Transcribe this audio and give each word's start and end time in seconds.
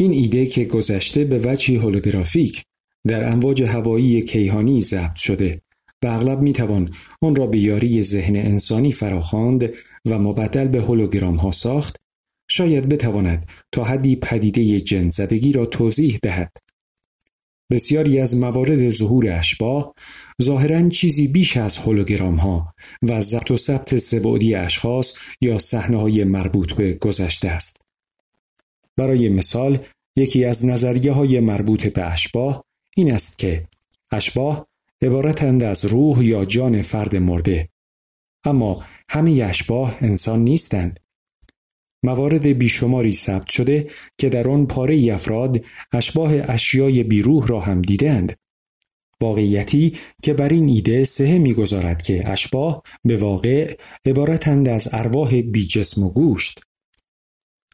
این 0.00 0.12
ایده 0.12 0.46
که 0.46 0.64
گذشته 0.64 1.24
به 1.24 1.38
وجهی 1.38 1.76
هولوگرافیک 1.76 2.62
در 3.06 3.28
امواج 3.32 3.62
هوایی 3.62 4.22
کیهانی 4.22 4.80
ضبط 4.80 5.16
شده 5.16 5.60
و 6.02 6.06
اغلب 6.06 6.40
می‌توان 6.40 6.90
آن 7.22 7.36
را 7.36 7.46
به 7.46 7.58
یاری 7.58 8.02
ذهن 8.02 8.36
انسانی 8.36 8.92
فراخواند 8.92 9.68
و 10.04 10.18
مبدل 10.18 10.68
به 10.68 10.80
هولوگرام 10.80 11.36
ها 11.36 11.52
ساخت 11.52 11.96
شاید 12.50 12.88
بتواند 12.88 13.46
تا 13.72 13.84
حدی 13.84 14.16
پدیده 14.16 14.80
جنزدگی 14.80 15.52
را 15.52 15.66
توضیح 15.66 16.18
دهد 16.22 16.52
بسیاری 17.72 18.20
از 18.20 18.36
موارد 18.36 18.90
ظهور 18.90 19.28
اشباه 19.28 19.94
ظاهرا 20.42 20.88
چیزی 20.88 21.28
بیش 21.28 21.56
از 21.56 21.76
هولوگرام 21.76 22.36
ها 22.36 22.74
و 23.02 23.20
ضبط 23.20 23.50
و 23.50 23.56
ثبت 23.56 23.96
سبعدی 23.96 24.54
اشخاص 24.54 25.14
یا 25.40 25.58
صحنه 25.58 26.00
های 26.00 26.24
مربوط 26.24 26.72
به 26.72 26.92
گذشته 26.92 27.48
است. 27.48 27.89
برای 28.96 29.28
مثال 29.28 29.78
یکی 30.16 30.44
از 30.44 30.66
نظریه 30.66 31.12
های 31.12 31.40
مربوط 31.40 31.86
به 31.86 32.04
اشباه 32.04 32.64
این 32.96 33.12
است 33.12 33.38
که 33.38 33.64
اشباه 34.10 34.66
عبارتند 35.02 35.62
از 35.62 35.84
روح 35.84 36.24
یا 36.24 36.44
جان 36.44 36.82
فرد 36.82 37.16
مرده 37.16 37.68
اما 38.44 38.84
همه 39.08 39.42
اشباه 39.42 39.96
انسان 40.00 40.44
نیستند 40.44 41.00
موارد 42.02 42.46
بیشماری 42.46 43.12
ثبت 43.12 43.48
شده 43.48 43.90
که 44.18 44.28
در 44.28 44.48
آن 44.48 44.66
پاره 44.66 45.14
افراد 45.14 45.64
اشباه 45.92 46.32
اشیای 46.34 47.02
بیروح 47.02 47.46
را 47.46 47.60
هم 47.60 47.82
دیدند. 47.82 48.36
واقعیتی 49.20 49.96
که 50.22 50.34
بر 50.34 50.48
این 50.48 50.68
ایده 50.68 51.04
سهه 51.04 51.38
می‌گذارد 51.38 52.02
که 52.02 52.28
اشباه 52.28 52.82
به 53.04 53.16
واقع 53.16 53.76
عبارتند 54.04 54.68
از 54.68 54.88
ارواح 54.92 55.40
بی 55.40 55.66
جسم 55.66 56.02
و 56.02 56.10
گوشت. 56.10 56.60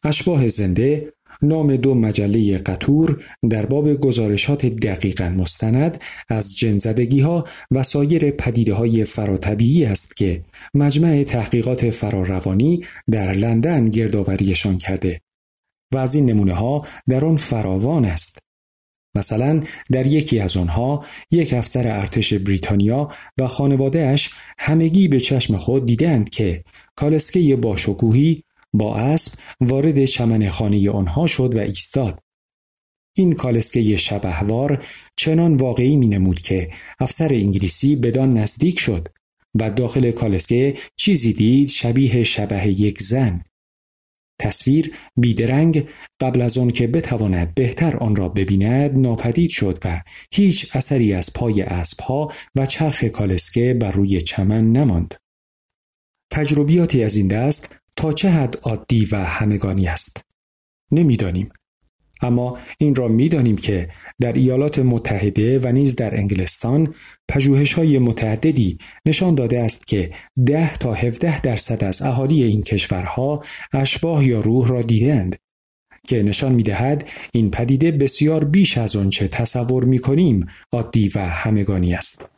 اشباه 0.03 0.47
زنده 0.47 1.13
نام 1.41 1.75
دو 1.75 1.93
مجله 1.95 2.57
قطور 2.57 3.23
در 3.49 3.65
باب 3.65 3.93
گزارشات 3.93 4.65
دقیقا 4.65 5.29
مستند 5.29 6.01
از 6.29 6.55
جنزدگی 6.55 7.19
ها 7.19 7.45
و 7.71 7.83
سایر 7.83 8.31
پدیده 8.31 8.73
های 8.73 9.05
فراتبیعی 9.05 9.85
است 9.85 10.17
که 10.17 10.43
مجمع 10.73 11.23
تحقیقات 11.23 11.89
فراروانی 11.89 12.85
در 13.11 13.31
لندن 13.31 13.85
گردآوریشان 13.85 14.77
کرده 14.77 15.21
و 15.93 15.97
از 15.97 16.15
این 16.15 16.25
نمونه 16.25 16.53
ها 16.53 16.85
در 17.07 17.25
آن 17.25 17.37
فراوان 17.37 18.05
است. 18.05 18.39
مثلا 19.15 19.61
در 19.91 20.07
یکی 20.07 20.39
از 20.39 20.57
آنها 20.57 21.05
یک 21.31 21.53
افسر 21.53 21.87
ارتش 21.87 22.33
بریتانیا 22.33 23.07
و 23.37 23.47
خانوادهش 23.47 24.29
همگی 24.59 25.07
به 25.07 25.19
چشم 25.19 25.57
خود 25.57 25.85
دیدند 25.85 26.29
که 26.29 26.63
کالسکه 26.95 27.55
باشکوهی 27.55 28.43
با 28.73 28.95
اسب 28.95 29.39
وارد 29.61 30.05
چمن 30.05 30.49
خانه 30.49 30.91
آنها 30.91 31.27
شد 31.27 31.55
و 31.55 31.59
ایستاد. 31.59 32.19
این 33.15 33.33
کالسکه 33.33 33.97
شبهوار 33.97 34.85
چنان 35.15 35.55
واقعی 35.55 35.95
می 35.95 36.07
نمود 36.07 36.41
که 36.41 36.71
افسر 36.99 37.33
انگلیسی 37.33 37.95
بدان 37.95 38.37
نزدیک 38.37 38.79
شد 38.79 39.07
و 39.59 39.71
داخل 39.71 40.11
کالسکه 40.11 40.77
چیزی 40.95 41.33
دید 41.33 41.69
شبیه 41.69 42.23
شبه 42.23 42.67
یک 42.67 43.01
زن. 43.01 43.43
تصویر 44.39 44.93
بیدرنگ 45.17 45.89
قبل 46.21 46.41
از 46.41 46.57
آن 46.57 46.69
که 46.69 46.87
بتواند 46.87 47.55
بهتر 47.55 47.97
آن 47.97 48.15
را 48.15 48.29
ببیند 48.29 48.97
ناپدید 48.97 49.49
شد 49.49 49.77
و 49.85 50.01
هیچ 50.31 50.75
اثری 50.75 51.13
از 51.13 51.33
پای 51.33 51.61
اسبها 51.61 52.31
و 52.55 52.65
چرخ 52.65 53.03
کالسکه 53.03 53.73
بر 53.73 53.91
روی 53.91 54.21
چمن 54.21 54.71
نماند. 54.71 55.15
تجربیاتی 56.31 57.03
از 57.03 57.15
این 57.15 57.27
دست 57.27 57.79
تا 57.97 58.13
چه 58.13 58.29
حد 58.29 58.59
عادی 58.63 59.05
و 59.05 59.15
همگانی 59.15 59.87
است 59.87 60.25
نمی‌دانیم 60.91 61.49
اما 62.21 62.57
این 62.77 62.95
را 62.95 63.07
می‌دانیم 63.07 63.57
که 63.57 63.89
در 64.19 64.33
ایالات 64.33 64.79
متحده 64.79 65.59
و 65.59 65.67
نیز 65.67 65.95
در 65.95 66.15
انگلستان 66.15 66.93
پژوهش 67.29 67.73
های 67.73 67.99
متعددی 67.99 68.77
نشان 69.05 69.35
داده 69.35 69.59
است 69.59 69.87
که 69.87 70.13
ده 70.45 70.77
تا 70.77 70.93
17 70.93 71.41
درصد 71.41 71.83
از 71.83 72.01
اهالی 72.01 72.43
این 72.43 72.61
کشورها 72.61 73.43
اشباه 73.73 74.27
یا 74.27 74.39
روح 74.39 74.67
را 74.67 74.81
دیدند 74.81 75.35
که 76.07 76.23
نشان 76.23 76.51
می‌دهد 76.51 77.09
این 77.31 77.51
پدیده 77.51 77.91
بسیار 77.91 78.45
بیش 78.45 78.77
از 78.77 78.95
آنچه 78.95 79.27
تصور 79.27 79.83
می 79.83 79.99
کنیم 79.99 80.45
عادی 80.71 81.11
و 81.15 81.19
همگانی 81.19 81.93
است. 81.93 82.36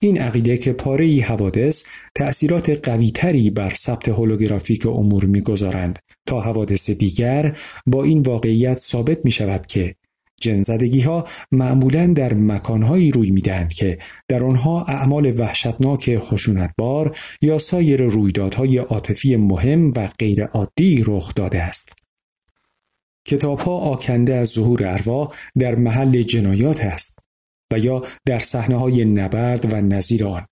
این 0.00 0.20
عقیده 0.20 0.56
که 0.56 0.72
پاره 0.72 1.20
حوادث 1.22 1.84
تأثیرات 2.14 2.70
قویتری 2.70 3.50
بر 3.50 3.74
ثبت 3.74 4.08
هولوگرافیک 4.08 4.86
امور 4.86 5.24
می‌گذارند 5.24 5.98
تا 6.26 6.40
حوادث 6.40 6.90
دیگر 6.90 7.58
با 7.86 8.04
این 8.04 8.20
واقعیت 8.20 8.78
ثابت 8.78 9.24
می 9.24 9.30
شود 9.30 9.66
که 9.66 9.94
جنزدگی 10.40 11.00
ها 11.00 11.26
معمولا 11.52 12.06
در 12.06 12.34
مکانهایی 12.34 13.10
روی 13.10 13.30
می‌دهند 13.30 13.72
که 13.72 13.98
در 14.28 14.44
آنها 14.44 14.84
اعمال 14.84 15.40
وحشتناک 15.40 16.18
خشونتبار 16.18 17.18
یا 17.40 17.58
سایر 17.58 18.02
رویدادهای 18.02 18.78
عاطفی 18.78 19.36
مهم 19.36 19.88
و 19.96 20.08
غیر 20.18 20.44
عادی 20.44 21.04
رخ 21.06 21.34
داده 21.34 21.62
است. 21.62 21.92
کتاب 23.26 23.58
ها 23.58 23.72
آکنده 23.72 24.34
از 24.34 24.48
ظهور 24.48 24.86
ارواح 24.86 25.34
در 25.58 25.74
محل 25.74 26.22
جنایات 26.22 26.80
است. 26.80 27.27
و 27.72 27.78
یا 27.78 28.02
در 28.26 28.38
صحنه 28.38 28.76
های 28.76 29.04
نبرد 29.04 29.72
و 29.72 29.76
نظیر 29.76 30.24
آن 30.24 30.46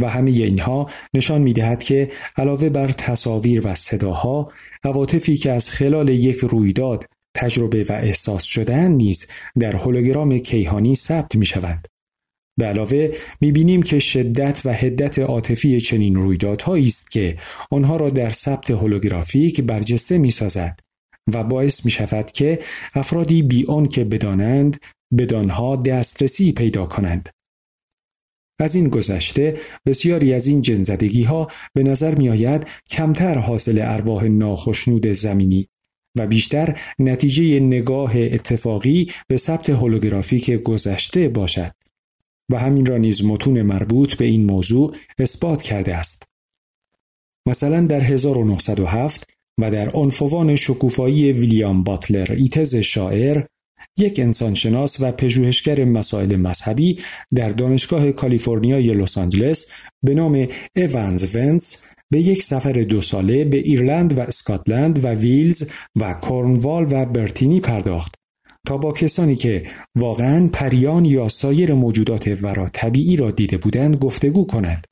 و 0.00 0.08
همه 0.10 0.30
اینها 0.30 0.90
نشان 1.14 1.42
می 1.42 1.52
دهد 1.52 1.82
که 1.82 2.10
علاوه 2.36 2.68
بر 2.68 2.92
تصاویر 2.92 3.66
و 3.66 3.74
صداها 3.74 4.52
عواطفی 4.84 5.36
که 5.36 5.52
از 5.52 5.70
خلال 5.70 6.08
یک 6.08 6.36
رویداد 6.36 7.04
تجربه 7.34 7.84
و 7.84 7.92
احساس 7.92 8.44
شدن 8.44 8.90
نیز 8.92 9.26
در 9.58 9.76
هولوگرام 9.76 10.38
کیهانی 10.38 10.94
ثبت 10.94 11.36
می 11.36 11.46
شوند. 11.46 11.88
به 12.58 12.66
علاوه 12.66 13.08
می 13.40 13.52
بینیم 13.52 13.82
که 13.82 13.98
شدت 13.98 14.62
و 14.64 14.72
حدت 14.72 15.18
عاطفی 15.18 15.80
چنین 15.80 16.14
رویدادهایی 16.14 16.86
است 16.86 17.10
که 17.10 17.38
آنها 17.70 17.96
را 17.96 18.10
در 18.10 18.30
ثبت 18.30 18.70
هولوگرافیک 18.70 19.60
برجسته 19.60 20.18
می 20.18 20.30
سازد 20.30 20.80
و 21.32 21.44
باعث 21.44 21.84
می 21.84 21.90
شود 21.90 22.30
که 22.30 22.58
افرادی 22.94 23.42
بی 23.42 23.64
آن 23.68 23.86
که 23.86 24.04
بدانند 24.04 24.80
بدانها 25.18 25.76
دسترسی 25.76 26.52
پیدا 26.52 26.86
کنند. 26.86 27.28
از 28.58 28.74
این 28.74 28.88
گذشته 28.88 29.58
بسیاری 29.86 30.34
از 30.34 30.46
این 30.46 30.62
جنزدگی 30.62 31.22
ها 31.22 31.48
به 31.74 31.82
نظر 31.82 32.14
می 32.14 32.28
آید 32.28 32.66
کمتر 32.90 33.38
حاصل 33.38 33.78
ارواح 33.82 34.24
ناخشنود 34.24 35.06
زمینی 35.06 35.68
و 36.16 36.26
بیشتر 36.26 36.80
نتیجه 36.98 37.60
نگاه 37.60 38.12
اتفاقی 38.16 39.12
به 39.28 39.36
ثبت 39.36 39.70
هولوگرافیک 39.70 40.50
گذشته 40.50 41.28
باشد 41.28 41.72
و 42.50 42.58
همین 42.58 42.86
را 42.86 42.96
نیز 42.96 43.24
متون 43.24 43.62
مربوط 43.62 44.14
به 44.14 44.24
این 44.24 44.44
موضوع 44.44 44.96
اثبات 45.18 45.62
کرده 45.62 45.96
است. 45.96 46.22
مثلا 47.46 47.80
در 47.86 48.00
1907 48.00 49.30
و 49.58 49.70
در 49.70 49.88
عنفوان 49.88 50.56
شکوفایی 50.56 51.32
ویلیام 51.32 51.82
باتلر 51.82 52.32
ایتز 52.32 52.76
شاعر 52.76 53.44
یک 53.98 54.20
انسانشناس 54.20 55.00
و 55.00 55.12
پژوهشگر 55.12 55.84
مسائل 55.84 56.36
مذهبی 56.36 56.98
در 57.34 57.48
دانشگاه 57.48 58.12
کالیفرنیای 58.12 58.94
لس 58.94 59.18
آنجلس 59.18 59.72
به 60.02 60.14
نام 60.14 60.48
ایونز 60.74 61.36
ونس 61.36 61.86
به 62.10 62.20
یک 62.20 62.42
سفر 62.42 62.72
دو 62.72 63.02
ساله 63.02 63.44
به 63.44 63.56
ایرلند 63.56 64.18
و 64.18 64.20
اسکاتلند 64.20 65.04
و 65.04 65.08
ویلز 65.08 65.70
و 65.96 66.14
کورنوال 66.14 66.86
و 66.90 67.06
برتینی 67.06 67.60
پرداخت 67.60 68.14
تا 68.66 68.76
با 68.76 68.92
کسانی 68.92 69.36
که 69.36 69.66
واقعا 69.94 70.48
پریان 70.52 71.04
یا 71.04 71.28
سایر 71.28 71.74
موجودات 71.74 72.38
ورا 72.42 72.68
طبیعی 72.68 73.16
را 73.16 73.30
دیده 73.30 73.56
بودند 73.56 73.96
گفتگو 73.96 74.46
کند. 74.46 74.86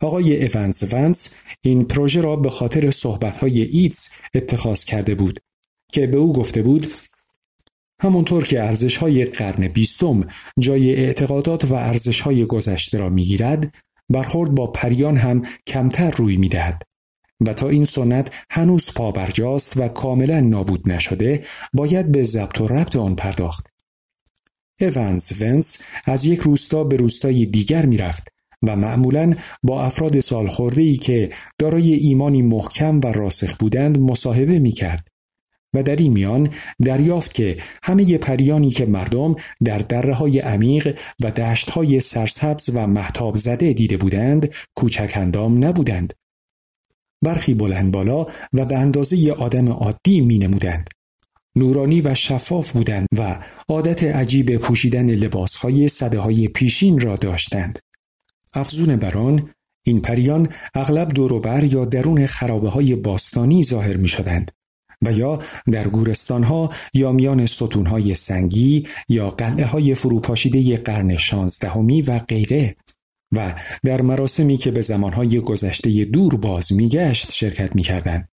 آقای 0.00 0.36
ایونز 0.36 0.92
ونس 0.92 1.34
این 1.60 1.84
پروژه 1.84 2.20
را 2.20 2.36
به 2.36 2.50
خاطر 2.50 2.90
صحبتهای 2.90 3.62
ایتس 3.62 4.10
اتخاذ 4.34 4.84
کرده 4.84 5.14
بود 5.14 5.40
که 5.92 6.06
به 6.06 6.16
او 6.16 6.32
گفته 6.32 6.62
بود 6.62 6.86
همونطور 8.02 8.44
که 8.44 8.62
ارزش 8.62 8.96
های 8.96 9.24
قرن 9.24 9.68
بیستم 9.68 10.26
جای 10.58 10.94
اعتقادات 10.94 11.64
و 11.64 11.74
ارزش 11.74 12.20
های 12.20 12.44
گذشته 12.44 12.98
را 12.98 13.08
می‌گیرد 13.08 13.74
برخورد 14.08 14.54
با 14.54 14.66
پریان 14.66 15.16
هم 15.16 15.42
کمتر 15.66 16.10
روی 16.10 16.36
می‌دهد 16.36 16.82
و 17.40 17.54
تا 17.54 17.68
این 17.68 17.84
سنت 17.84 18.30
هنوز 18.50 18.90
پابرجاست 18.94 19.76
و 19.76 19.88
کاملا 19.88 20.40
نابود 20.40 20.90
نشده 20.90 21.44
باید 21.72 22.12
به 22.12 22.22
ضبط 22.22 22.60
و 22.60 22.68
ربط 22.68 22.96
آن 22.96 23.16
پرداخت. 23.16 23.66
اونز 24.80 25.42
ونس 25.42 25.82
از 26.04 26.24
یک 26.24 26.40
روستا 26.40 26.84
به 26.84 26.96
روستای 26.96 27.46
دیگر 27.46 27.86
می‌رفت 27.86 28.28
و 28.62 28.76
معمولا 28.76 29.34
با 29.62 29.82
افراد 29.82 30.20
سالخورده 30.20 30.82
ای 30.82 30.96
که 30.96 31.30
دارای 31.58 31.94
ایمانی 31.94 32.42
محکم 32.42 33.00
و 33.04 33.06
راسخ 33.06 33.56
بودند 33.56 33.98
مصاحبه 33.98 34.58
می 34.58 34.72
کرد 34.72 35.11
و 35.74 35.82
در 35.82 35.96
این 35.96 36.12
میان 36.12 36.48
دریافت 36.82 37.34
که 37.34 37.56
همه 37.82 38.18
پریانی 38.18 38.70
که 38.70 38.86
مردم 38.86 39.36
در 39.64 39.78
دره 39.78 40.14
های 40.14 40.38
عمیق 40.38 40.98
و 41.20 41.30
دشت 41.30 41.70
های 41.70 42.00
سرسبز 42.00 42.70
و 42.74 42.86
محتاب 42.86 43.36
زده 43.36 43.72
دیده 43.72 43.96
بودند 43.96 44.54
کوچک 44.74 45.12
اندام 45.14 45.64
نبودند. 45.64 46.12
برخی 47.22 47.54
بلند 47.54 47.92
بالا 47.92 48.26
و 48.52 48.64
به 48.64 48.78
اندازه 48.78 49.32
آدم 49.32 49.68
عادی 49.68 50.20
می 50.20 50.38
نمودند. 50.38 50.90
نورانی 51.56 52.00
و 52.00 52.14
شفاف 52.14 52.72
بودند 52.72 53.08
و 53.18 53.38
عادت 53.68 54.04
عجیب 54.04 54.56
پوشیدن 54.56 55.10
لباسهای 55.10 55.88
صده 55.88 56.18
های 56.18 56.48
پیشین 56.48 57.00
را 57.00 57.16
داشتند. 57.16 57.78
افزون 58.54 58.96
بران 58.96 59.50
این 59.86 60.00
پریان 60.00 60.48
اغلب 60.74 61.08
دوروبر 61.08 61.64
یا 61.64 61.84
درون 61.84 62.26
خرابه 62.26 62.68
های 62.68 62.96
باستانی 62.96 63.64
ظاهر 63.64 63.96
می 63.96 64.08
شدند 64.08 64.50
و 65.02 65.12
یا 65.12 65.38
در 65.72 65.88
گورستان 65.88 66.42
ها 66.42 66.70
یا 66.94 67.12
میان 67.12 67.46
ستون 67.46 67.86
های 67.86 68.14
سنگی 68.14 68.86
یا 69.08 69.30
قلعه 69.30 69.66
های 69.66 69.94
فروپاشیده 69.94 70.76
قرن 70.76 71.16
شانزدهمی 71.16 72.02
و 72.02 72.18
غیره 72.18 72.76
و 73.32 73.54
در 73.84 74.02
مراسمی 74.02 74.56
که 74.56 74.70
به 74.70 74.80
زمانهای 74.80 75.40
گذشته 75.40 76.04
دور 76.04 76.36
باز 76.36 76.72
میگشت 76.72 77.32
شرکت 77.32 77.76
می‌کردند. 77.76 78.28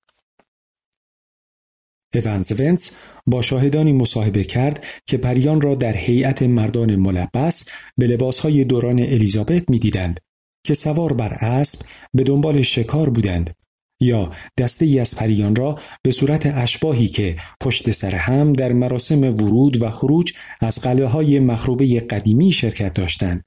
اونز 2.14 2.60
ونس 2.60 2.90
با 3.26 3.42
شاهدانی 3.42 3.92
مصاحبه 3.92 4.44
کرد 4.44 4.86
که 5.06 5.16
پریان 5.16 5.60
را 5.60 5.74
در 5.74 5.96
هیئت 5.96 6.42
مردان 6.42 6.96
ملبس 6.96 7.68
به 7.96 8.06
لباسهای 8.06 8.64
دوران 8.64 9.00
الیزابت 9.00 9.70
می‌دیدند 9.70 10.20
که 10.66 10.74
سوار 10.74 11.12
بر 11.12 11.34
اسب 11.34 11.86
به 12.14 12.22
دنبال 12.22 12.62
شکار 12.62 13.10
بودند 13.10 13.56
یا 14.00 14.32
دسته 14.58 14.84
ای 14.84 15.00
از 15.00 15.16
پریان 15.16 15.56
را 15.56 15.78
به 16.02 16.10
صورت 16.10 16.46
اشباهی 16.46 17.08
که 17.08 17.36
پشت 17.60 17.90
سر 17.90 18.14
هم 18.14 18.52
در 18.52 18.72
مراسم 18.72 19.20
ورود 19.20 19.82
و 19.82 19.90
خروج 19.90 20.32
از 20.60 20.78
قلعه 20.78 21.06
های 21.06 21.38
مخروبه 21.38 22.00
قدیمی 22.00 22.52
شرکت 22.52 22.94
داشتند 22.94 23.44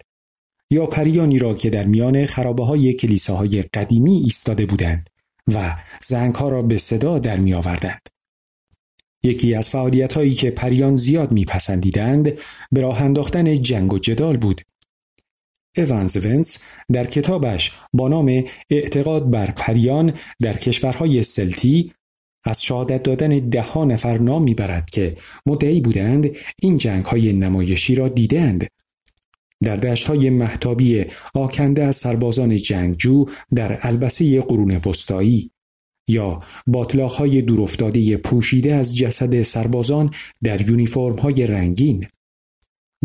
یا 0.69 0.85
پریانی 0.85 1.39
را 1.39 1.53
که 1.53 1.69
در 1.69 1.83
میان 1.83 2.25
خرابه 2.25 2.65
های 2.65 2.94
کلیساهای 2.94 3.61
قدیمی 3.61 4.15
ایستاده 4.15 4.65
بودند 4.65 5.09
و 5.47 5.75
زنگ 6.01 6.35
ها 6.35 6.50
را 6.50 6.61
به 6.61 6.77
صدا 6.77 7.19
در 7.19 7.38
می 7.38 7.53
آوردند. 7.53 8.09
یکی 9.23 9.55
از 9.55 9.69
فعالیت 9.69 10.13
هایی 10.13 10.33
که 10.33 10.51
پریان 10.51 10.95
زیاد 10.95 11.31
میپسندیدند 11.31 12.31
به 12.71 12.81
راه 12.81 13.01
انداختن 13.01 13.61
جنگ 13.61 13.93
و 13.93 14.00
جدال 14.00 14.38
بود 14.38 14.61
اونز 15.79 16.25
ونس 16.25 16.57
در 16.91 17.03
کتابش 17.03 17.71
با 17.94 18.07
نام 18.07 18.44
اعتقاد 18.69 19.29
بر 19.29 19.51
پریان 19.51 20.13
در 20.41 20.53
کشورهای 20.53 21.24
سلتی 21.24 21.91
از 22.44 22.63
شهادت 22.63 23.03
دادن 23.03 23.39
ده 23.39 23.62
ها 23.62 23.85
نفر 23.85 24.18
نام 24.18 24.44
می‌برد 24.44 24.89
که 24.89 25.15
مدعی 25.45 25.81
بودند 25.81 26.29
این 26.62 26.77
جنگ 26.77 27.06
های 27.06 27.33
نمایشی 27.33 27.95
را 27.95 28.07
دیدند. 28.07 28.68
در 29.63 29.75
دشت 29.75 30.07
های 30.07 30.29
محتابی 30.29 31.06
آکنده 31.33 31.83
از 31.83 31.95
سربازان 31.95 32.56
جنگجو 32.56 33.25
در 33.56 33.79
البسه 33.81 34.41
قرون 34.41 34.81
وسطایی 34.85 35.51
یا 36.07 36.39
باطلاق 36.68 37.12
های 37.12 37.41
دورافتاده 37.41 38.18
پوشیده 38.18 38.75
از 38.75 38.97
جسد 38.97 39.41
سربازان 39.41 40.13
در 40.44 40.69
یونیفرم 40.69 41.15
های 41.15 41.47
رنگین 41.47 42.07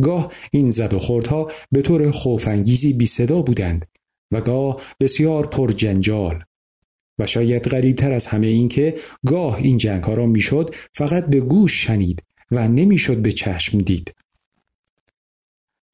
گاه 0.01 0.33
این 0.51 0.71
زد 0.71 0.95
و 0.95 0.99
خوردها 0.99 1.51
به 1.73 1.83
طور 1.83 2.11
خوفانگیزی 2.11 2.93
بی 2.93 3.07
صدا 3.07 3.43
بودند 3.43 3.87
و 4.33 4.41
گاه 4.41 4.81
بسیار 5.01 5.47
پر 5.47 5.73
جنجال 5.73 6.43
و 7.19 7.27
شاید 7.27 7.69
غریبتر 7.69 8.13
از 8.13 8.27
همه 8.27 8.47
این 8.47 8.69
که 8.69 8.97
گاه 9.27 9.57
این 9.57 9.77
جنگ 9.77 10.05
ها 10.05 10.15
را 10.15 10.27
می‌شد 10.27 10.75
فقط 10.93 11.27
به 11.27 11.41
گوش 11.41 11.73
شنید 11.73 12.23
و 12.51 12.69
نمی‌شد 12.69 13.17
به 13.17 13.33
چشم 13.33 13.79
دید. 13.79 14.15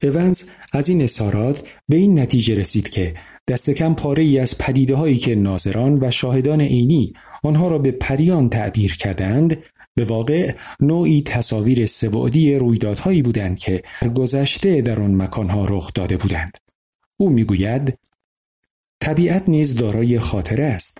اونز 0.03 0.43
از 0.73 0.89
این 0.89 1.01
اصارات 1.01 1.69
به 1.89 1.95
این 1.95 2.19
نتیجه 2.19 2.55
رسید 2.55 2.89
که 2.89 3.15
دست 3.47 3.69
کم 3.69 3.93
پاره 3.93 4.23
ای 4.23 4.39
از 4.39 4.57
پدیده 4.57 4.95
هایی 4.95 5.17
که 5.17 5.35
ناظران 5.35 6.03
و 6.03 6.11
شاهدان 6.11 6.61
عینی 6.61 7.13
آنها 7.43 7.67
را 7.67 7.77
به 7.77 7.91
پریان 7.91 8.49
تعبیر 8.49 8.95
کردند 8.95 9.63
به 9.95 10.03
واقع 10.03 10.55
نوعی 10.79 11.21
تصاویر 11.21 11.85
سبعدی 11.85 12.55
رویدادهایی 12.55 13.21
بودند 13.21 13.59
که 13.59 13.83
گذشته 14.15 14.81
در 14.81 15.01
آن 15.01 15.15
مکانها 15.15 15.65
رخ 15.65 15.93
داده 15.93 16.17
بودند. 16.17 16.57
او 17.17 17.29
می‌گوید 17.29 17.97
طبیعت 18.99 19.49
نیز 19.49 19.75
دارای 19.75 20.19
خاطره 20.19 20.65
است. 20.65 20.97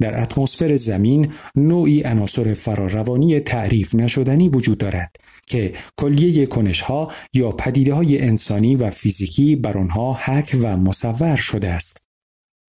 در 0.00 0.22
اتمسفر 0.22 0.76
زمین 0.76 1.32
نوعی 1.56 2.02
عناصر 2.02 2.54
فراروانی 2.54 3.40
تعریف 3.40 3.94
نشدنی 3.94 4.48
وجود 4.48 4.78
دارد 4.78 5.16
که 5.46 5.72
کلیه 5.96 6.46
کنشها 6.46 7.12
یا 7.32 7.50
پدیده 7.50 7.94
های 7.94 8.20
انسانی 8.20 8.76
و 8.76 8.90
فیزیکی 8.90 9.56
بر 9.56 9.78
آنها 9.78 10.12
حک 10.12 10.56
و 10.62 10.76
مصور 10.76 11.36
شده 11.36 11.68
است. 11.68 12.07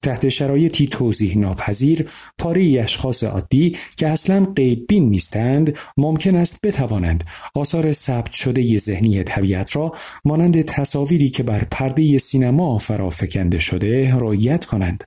تحت 0.01 0.30
شرایطی 0.30 0.88
توضیح 0.88 1.38
ناپذیر 1.38 2.10
پاره 2.38 2.80
اشخاص 2.84 3.24
عادی 3.24 3.78
که 3.98 4.07
اصلا 4.07 4.46
بین 4.88 5.10
نیستند 5.10 5.78
ممکن 5.98 6.36
است 6.36 6.60
بتوانند 6.63 7.24
آثار 7.56 7.92
ثبت 7.92 8.34
شده 8.34 8.78
ذهنی 8.78 9.24
طبیعت 9.24 9.75
را 9.75 9.94
مانند 10.25 10.62
تصاویری 10.62 11.30
که 11.30 11.44
بر 11.44 11.63
پرده 11.72 12.18
سینما 12.18 12.78
فرافکنده 12.78 13.60
شده 13.60 14.16
رعایت 14.16 14.66
کنند. 14.66 15.04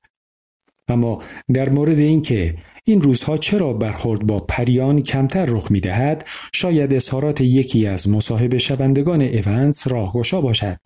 اما 0.88 1.22
در 1.54 1.68
مورد 1.68 1.98
اینکه 1.98 2.54
این 2.84 3.02
روزها 3.02 3.36
چرا 3.36 3.72
برخورد 3.72 4.26
با 4.26 4.40
پریان 4.40 5.02
کمتر 5.02 5.44
رخ 5.44 5.70
می 5.70 5.80
دهد 5.80 6.26
شاید 6.54 6.94
اظهارات 6.94 7.40
یکی 7.40 7.86
از 7.86 8.08
مصاحبه 8.08 8.58
شوندگان 8.58 9.20
ایونتس 9.20 9.86
راهگشا 9.86 10.40
باشد. 10.40 10.78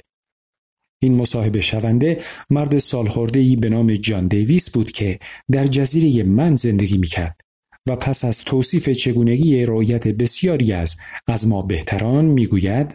این 0.99 1.15
مصاحبه 1.15 1.61
شونده 1.61 2.23
مرد 2.51 2.79
سالخورده 2.79 3.57
به 3.57 3.69
نام 3.69 3.95
جان 3.95 4.27
دیویس 4.27 4.71
بود 4.71 4.91
که 4.91 5.19
در 5.51 5.65
جزیره 5.65 6.23
من 6.23 6.55
زندگی 6.55 6.99
می‌کرد 6.99 7.41
و 7.89 7.97
پس 7.97 8.25
از 8.25 8.45
توصیف 8.45 8.89
چگونگی 8.89 9.65
رؤیت 9.65 10.09
بسیاری 10.09 10.73
از 10.73 10.97
از 11.27 11.49
ما 11.49 11.63
بهتران 11.63 12.25
می‌گوید 12.25 12.95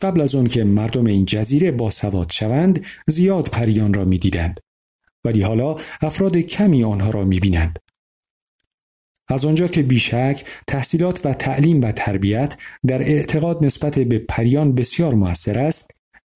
قبل 0.00 0.20
از 0.20 0.34
آن 0.34 0.46
که 0.46 0.64
مردم 0.64 1.06
این 1.06 1.24
جزیره 1.24 1.70
باسواد 1.70 2.30
شوند 2.32 2.84
زیاد 3.06 3.48
پریان 3.48 3.94
را 3.94 4.04
می‌دیدند 4.04 4.60
ولی 5.24 5.42
حالا 5.42 5.76
افراد 6.00 6.36
کمی 6.36 6.84
آنها 6.84 7.10
را 7.10 7.24
می‌بینند. 7.24 7.78
از 9.28 9.46
آنجا 9.46 9.66
که 9.66 9.82
بیشک 9.82 10.44
تحصیلات 10.66 11.26
و 11.26 11.34
تعلیم 11.34 11.82
و 11.82 11.92
تربیت 11.92 12.56
در 12.86 13.02
اعتقاد 13.02 13.64
نسبت 13.64 13.98
به 13.98 14.18
پریان 14.18 14.74
بسیار 14.74 15.14
موثر 15.14 15.58
است 15.58 15.90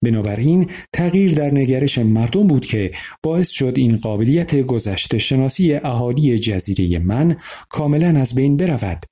بنابراین 0.05 0.69
تغییر 0.93 1.35
در 1.35 1.53
نگرش 1.53 1.97
مردم 1.97 2.47
بود 2.47 2.65
که 2.65 2.91
باعث 3.23 3.49
شد 3.49 3.73
این 3.75 3.97
قابلیت 3.97 4.55
گذشته 4.55 5.17
شناسی 5.17 5.73
اهالی 5.73 6.39
جزیره 6.39 6.99
من 6.99 7.35
کاملا 7.69 8.19
از 8.19 8.35
بین 8.35 8.57
برود 8.57 9.05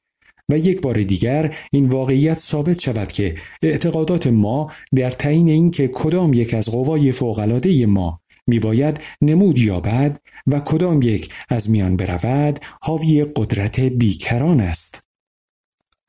و 0.49 0.57
یک 0.57 0.81
بار 0.81 1.03
دیگر 1.03 1.55
این 1.71 1.89
واقعیت 1.89 2.37
ثابت 2.37 2.79
شود 2.79 3.11
که 3.11 3.35
اعتقادات 3.61 4.27
ما 4.27 4.71
در 4.95 5.09
تعیین 5.09 5.49
اینکه 5.49 5.87
کدام 5.87 6.33
یک 6.33 6.53
از 6.53 6.69
قوای 6.69 7.11
فوقالعاده 7.11 7.85
ما 7.85 8.19
میباید 8.47 8.99
نمود 9.21 9.59
یابد 9.59 10.17
و 10.47 10.59
کدام 10.59 11.01
یک 11.01 11.33
از 11.49 11.69
میان 11.69 11.97
برود 11.97 12.59
حاوی 12.81 13.25
قدرت 13.35 13.79
بیکران 13.79 14.59
است. 14.59 15.04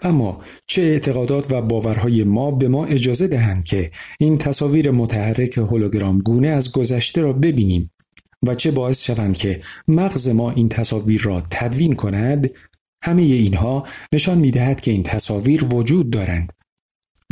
اما 0.00 0.40
چه 0.66 0.82
اعتقادات 0.82 1.52
و 1.52 1.62
باورهای 1.62 2.24
ما 2.24 2.50
به 2.50 2.68
ما 2.68 2.84
اجازه 2.86 3.28
دهند 3.28 3.64
که 3.64 3.90
این 4.18 4.38
تصاویر 4.38 4.90
متحرک 4.90 5.58
هولوگرام 5.58 6.18
گونه 6.18 6.48
از 6.48 6.72
گذشته 6.72 7.20
را 7.20 7.32
ببینیم 7.32 7.90
و 8.42 8.54
چه 8.54 8.70
باعث 8.70 9.04
شوند 9.04 9.36
که 9.36 9.60
مغز 9.88 10.28
ما 10.28 10.50
این 10.50 10.68
تصاویر 10.68 11.22
را 11.22 11.42
تدوین 11.50 11.94
کند؟ 11.94 12.50
همه 13.02 13.22
اینها 13.22 13.86
نشان 14.12 14.38
می 14.38 14.50
دهد 14.50 14.80
که 14.80 14.90
این 14.90 15.02
تصاویر 15.02 15.64
وجود 15.64 16.10
دارند 16.10 16.52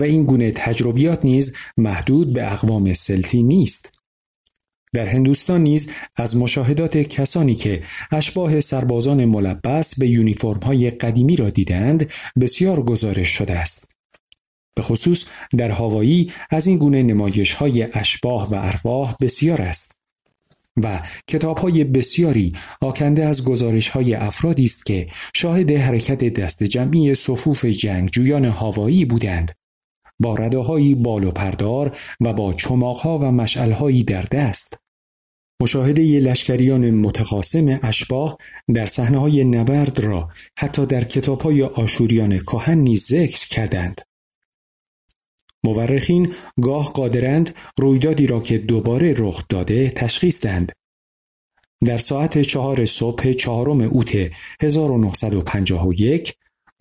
و 0.00 0.04
این 0.04 0.24
گونه 0.24 0.50
تجربیات 0.50 1.24
نیز 1.24 1.56
محدود 1.76 2.32
به 2.32 2.52
اقوام 2.52 2.94
سلتی 2.94 3.42
نیست. 3.42 3.93
در 4.94 5.06
هندوستان 5.06 5.62
نیز 5.62 5.90
از 6.16 6.36
مشاهدات 6.36 6.96
کسانی 6.98 7.54
که 7.54 7.82
اشباه 8.12 8.60
سربازان 8.60 9.24
ملبس 9.24 9.98
به 9.98 10.08
یونیفرم 10.08 10.60
های 10.60 10.90
قدیمی 10.90 11.36
را 11.36 11.50
دیدند 11.50 12.10
بسیار 12.40 12.82
گزارش 12.82 13.28
شده 13.28 13.58
است. 13.58 13.94
به 14.76 14.82
خصوص 14.82 15.24
در 15.56 15.70
هاوایی 15.70 16.32
از 16.50 16.66
این 16.66 16.78
گونه 16.78 17.02
نمایش 17.02 17.52
های 17.52 17.82
اشباه 17.92 18.48
و 18.50 18.54
ارواح 18.54 19.14
بسیار 19.20 19.62
است. 19.62 19.92
و 20.82 21.00
کتاب 21.28 21.58
های 21.58 21.84
بسیاری 21.84 22.52
آکنده 22.80 23.26
از 23.26 23.44
گزارش 23.44 23.88
های 23.88 24.14
افرادی 24.14 24.64
است 24.64 24.86
که 24.86 25.06
شاهد 25.34 25.70
حرکت 25.70 26.24
دست 26.24 26.64
جمعی 26.64 27.14
صفوف 27.14 27.64
جنگجویان 27.64 28.44
هاوایی 28.44 29.04
بودند 29.04 29.52
با 30.20 30.34
رداهایی 30.34 30.94
بال 30.94 31.24
و 31.24 31.30
پردار 31.30 31.98
و 32.20 32.32
با 32.32 32.52
چماقها 32.52 33.18
و 33.18 33.24
مشعلهایی 33.24 34.04
در 34.04 34.22
دست 34.22 34.83
مشاهده 35.64 36.02
لشکریان 36.02 36.90
متقاسم 36.90 37.80
اشباه 37.82 38.38
در 38.74 38.86
صحنه 38.86 39.18
های 39.18 39.44
نبرد 39.44 40.00
را 40.00 40.28
حتی 40.58 40.86
در 40.86 41.04
کتاب 41.04 41.40
های 41.40 41.62
آشوریان 41.62 42.38
کهن 42.38 42.78
نیز 42.78 43.06
ذکر 43.06 43.48
کردند. 43.48 44.00
مورخین 45.64 46.32
گاه 46.62 46.92
قادرند 46.92 47.54
رویدادی 47.78 48.26
را 48.26 48.40
که 48.40 48.58
دوباره 48.58 49.14
رخ 49.18 49.44
داده 49.48 49.90
تشخیص 49.90 50.40
دهند. 50.40 50.72
در 51.84 51.98
ساعت 51.98 52.42
چهار 52.42 52.84
صبح 52.84 53.32
چهارم 53.32 53.80
اوت 53.80 54.30
1951 54.62 56.34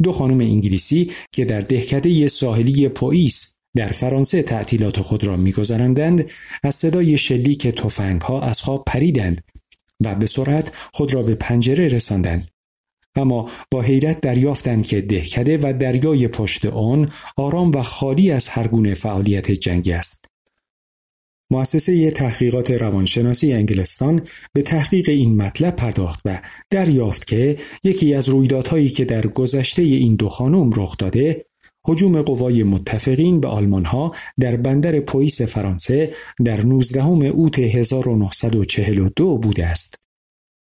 دو 0.04 0.12
خانم 0.12 0.40
انگلیسی 0.40 1.12
که 1.32 1.46
در 1.46 1.62
دهکده 1.62 2.28
ساحلی 2.28 2.90
پوئیس 2.90 3.53
در 3.76 3.88
فرانسه 3.88 4.44
تعطیلات 4.44 5.02
خود 5.02 5.24
را 5.24 5.38
میگذراندند 5.38 6.30
از 6.64 6.76
صدای 6.76 7.18
شلیک 7.18 7.68
تفنگها 7.68 8.42
از 8.42 8.62
خواب 8.62 8.84
پریدند 8.88 9.42
و 10.00 10.16
به 10.16 10.26
سرعت 10.26 10.72
خود 10.94 11.14
را 11.14 11.24
به 11.24 11.36
پنجره 11.36 11.88
رساندند. 11.88 12.48
اما 13.16 13.50
با 13.72 13.82
حیرت 13.82 14.22
دریافتند 14.22 14.88
که 14.88 15.02
دهکده 15.02 15.58
و 15.58 15.74
دریای 15.80 16.28
پشت 16.28 16.66
آن 16.66 17.10
آرام 17.38 17.72
و 17.72 17.82
خالی 17.82 18.32
از 18.32 18.48
هر 18.48 18.68
گونه 18.68 18.94
فعالیت 18.94 19.52
جنگی 19.52 19.94
است. 19.94 20.26
مؤسسه 21.52 22.12
تحقیقات 22.12 22.72
روانشناسی 22.72 23.54
انگلستان 23.54 24.22
به 24.54 24.62
تحقیق 24.62 25.10
این 25.10 25.36
مطلب 25.42 25.76
پرداخت 25.76 26.22
و 26.26 26.42
دریافت 26.70 27.28
که 27.28 27.58
یکی 27.84 28.14
از 28.14 28.30
رویدادهایی 28.30 28.90
که 28.90 29.06
در 29.06 29.28
گذشته 29.28 29.82
این 29.82 30.16
دو 30.16 30.30
خانم 30.30 30.72
رخ 30.76 30.98
داده 30.98 31.46
هجوم 31.88 32.22
قوای 32.22 32.64
متفقین 32.64 33.40
به 33.40 33.48
آلمانها 33.48 34.12
در 34.40 34.56
بندر 34.56 35.00
پویس 35.00 35.42
فرانسه 35.42 36.14
در 36.46 36.64
19 36.64 37.06
اوت 37.06 37.60
1942 37.60 39.38
بوده 39.38 39.66
است. 39.66 40.04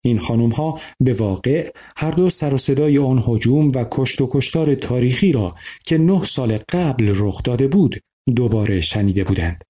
این 0.01 0.19
خانم 0.19 0.49
ها 0.49 0.79
به 0.99 1.13
واقع 1.13 1.71
هر 1.97 2.11
دو 2.11 2.29
سر 2.29 2.53
و 2.53 2.57
صدای 2.57 2.97
آن 2.97 3.23
هجوم 3.27 3.67
و 3.75 3.85
کشت 3.91 4.21
و 4.21 4.29
کشتار 4.31 4.75
تاریخی 4.75 5.31
را 5.31 5.55
که 5.85 5.97
نه 5.97 6.23
سال 6.23 6.57
قبل 6.69 7.13
رخ 7.15 7.43
داده 7.43 7.67
بود 7.67 7.99
دوباره 8.35 8.81
شنیده 8.81 9.23
بودند. 9.23 9.63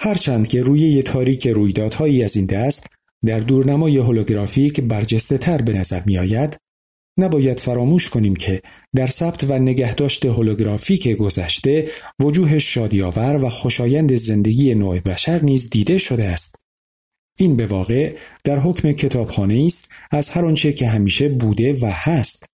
هرچند 0.00 0.48
که 0.48 0.62
روی 0.62 1.02
تاریک 1.02 1.46
رویدادهایی 1.46 2.24
از 2.24 2.36
این 2.36 2.46
دست 2.46 2.86
در 3.24 3.38
دورنمای 3.38 3.96
هولوگرافیک 3.96 4.80
برجسته 4.80 5.38
تر 5.38 5.62
به 5.62 5.72
نظر 5.72 6.02
می 6.06 6.18
آید، 6.18 6.56
نباید 7.18 7.60
فراموش 7.60 8.08
کنیم 8.08 8.36
که 8.36 8.62
در 8.96 9.06
ثبت 9.06 9.44
و 9.44 9.58
نگهداشت 9.58 10.26
هولوگرافیک 10.26 11.08
گذشته 11.08 11.88
وجوه 12.20 12.58
شادیاور 12.58 13.44
و 13.44 13.48
خوشایند 13.48 14.16
زندگی 14.16 14.74
نوع 14.74 15.00
بشر 15.00 15.42
نیز 15.42 15.70
دیده 15.70 15.98
شده 15.98 16.24
است. 16.24 16.54
این 17.38 17.56
به 17.56 17.66
واقع 17.66 18.16
در 18.44 18.58
حکم 18.58 18.92
کتابخانه 18.92 19.64
است 19.66 19.92
از 20.10 20.30
هر 20.30 20.46
آنچه 20.46 20.72
که 20.72 20.88
همیشه 20.88 21.28
بوده 21.28 21.72
و 21.72 21.90
هست 21.92 22.46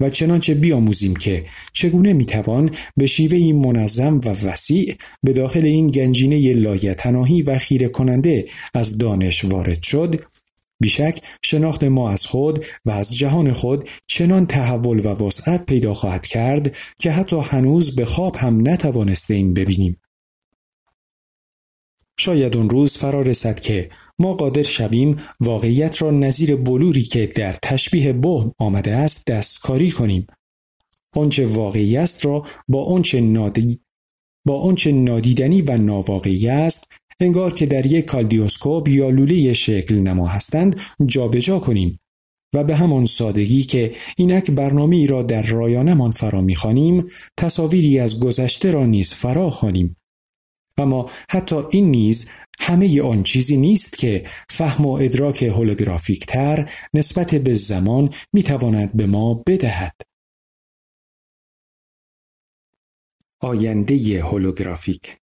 و 0.00 0.08
چنانچه 0.08 0.54
بیاموزیم 0.54 1.16
که 1.16 1.46
چگونه 1.72 2.12
می‌توان 2.12 2.70
به 2.96 3.06
شیوه 3.06 3.52
منظم 3.52 4.18
و 4.18 4.30
وسیع 4.30 4.96
به 5.22 5.32
داخل 5.32 5.64
این 5.64 5.86
گنجینه 5.86 6.52
لایتناهی 6.52 7.42
و 7.42 7.58
خیره 7.58 7.88
کننده 7.88 8.48
از 8.74 8.98
دانش 8.98 9.44
وارد 9.44 9.82
شد 9.82 10.20
بیشک 10.80 11.20
شناخت 11.44 11.84
ما 11.84 12.10
از 12.10 12.26
خود 12.26 12.64
و 12.84 12.90
از 12.90 13.16
جهان 13.16 13.52
خود 13.52 13.88
چنان 14.06 14.46
تحول 14.46 15.06
و 15.06 15.26
وسعت 15.26 15.66
پیدا 15.66 15.94
خواهد 15.94 16.26
کرد 16.26 16.76
که 17.00 17.10
حتی 17.10 17.40
هنوز 17.40 17.96
به 17.96 18.04
خواب 18.04 18.36
هم 18.36 18.68
نتوانسته 18.68 19.34
این 19.34 19.54
ببینیم. 19.54 20.00
شاید 22.20 22.56
اون 22.56 22.70
روز 22.70 22.96
فرا 22.96 23.22
رسد 23.22 23.60
که 23.60 23.90
ما 24.18 24.34
قادر 24.34 24.62
شویم 24.62 25.16
واقعیت 25.40 26.02
را 26.02 26.10
نظیر 26.10 26.56
بلوری 26.56 27.02
که 27.02 27.26
در 27.26 27.52
تشبیه 27.52 28.12
بهم 28.12 28.52
آمده 28.58 28.96
است 28.96 29.26
دستکاری 29.26 29.90
کنیم. 29.90 30.26
آنچه 31.12 31.46
واقعی 31.46 31.96
است 31.96 32.26
را 32.26 32.44
با 32.68 32.84
آنچه 32.84 33.20
نادی 33.20 33.80
با 34.46 34.60
آنچه 34.60 34.92
نادیدنی 34.92 35.62
و 35.62 35.76
ناواقعی 35.76 36.48
است 36.48 36.92
انگار 37.20 37.52
که 37.52 37.66
در 37.66 37.86
یک 37.86 38.04
کالدیوسکوپ 38.04 38.88
یا 38.88 39.10
لوله 39.10 39.52
شکل 39.52 39.94
نما 39.94 40.26
هستند 40.26 40.80
جابجا 41.06 41.38
جا 41.40 41.58
کنیم 41.58 41.98
و 42.54 42.64
به 42.64 42.76
همان 42.76 43.04
سادگی 43.04 43.62
که 43.62 43.94
اینک 44.16 44.50
برنامه 44.50 44.96
ای 44.96 45.06
را 45.06 45.22
در 45.22 45.42
رایانمان 45.42 46.10
فرا 46.10 46.40
می‌خوانیم 46.40 47.08
تصاویری 47.36 47.98
از 47.98 48.20
گذشته 48.20 48.70
را 48.70 48.86
نیز 48.86 49.14
فرا 49.14 49.50
خوانیم 49.50 49.96
اما 50.78 51.10
حتی 51.30 51.56
این 51.70 51.90
نیز 51.90 52.30
همه 52.60 53.02
آن 53.02 53.22
چیزی 53.22 53.56
نیست 53.56 53.98
که 53.98 54.26
فهم 54.48 54.86
و 54.86 54.92
ادراک 54.92 55.42
هولوگرافیک 55.42 56.26
تر 56.26 56.72
نسبت 56.94 57.34
به 57.34 57.54
زمان 57.54 58.14
می‌تواند 58.32 58.96
به 58.96 59.06
ما 59.06 59.34
بدهد. 59.46 59.94
آینده 63.40 64.22
هولوگرافیک 64.22 65.16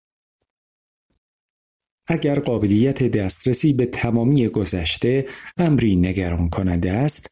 اگر 2.07 2.39
قابلیت 2.39 3.03
دسترسی 3.03 3.73
به 3.73 3.85
تمامی 3.85 4.47
گذشته 4.47 5.25
امری 5.57 5.95
نگران 5.95 6.49
کننده 6.49 6.91
است 6.91 7.27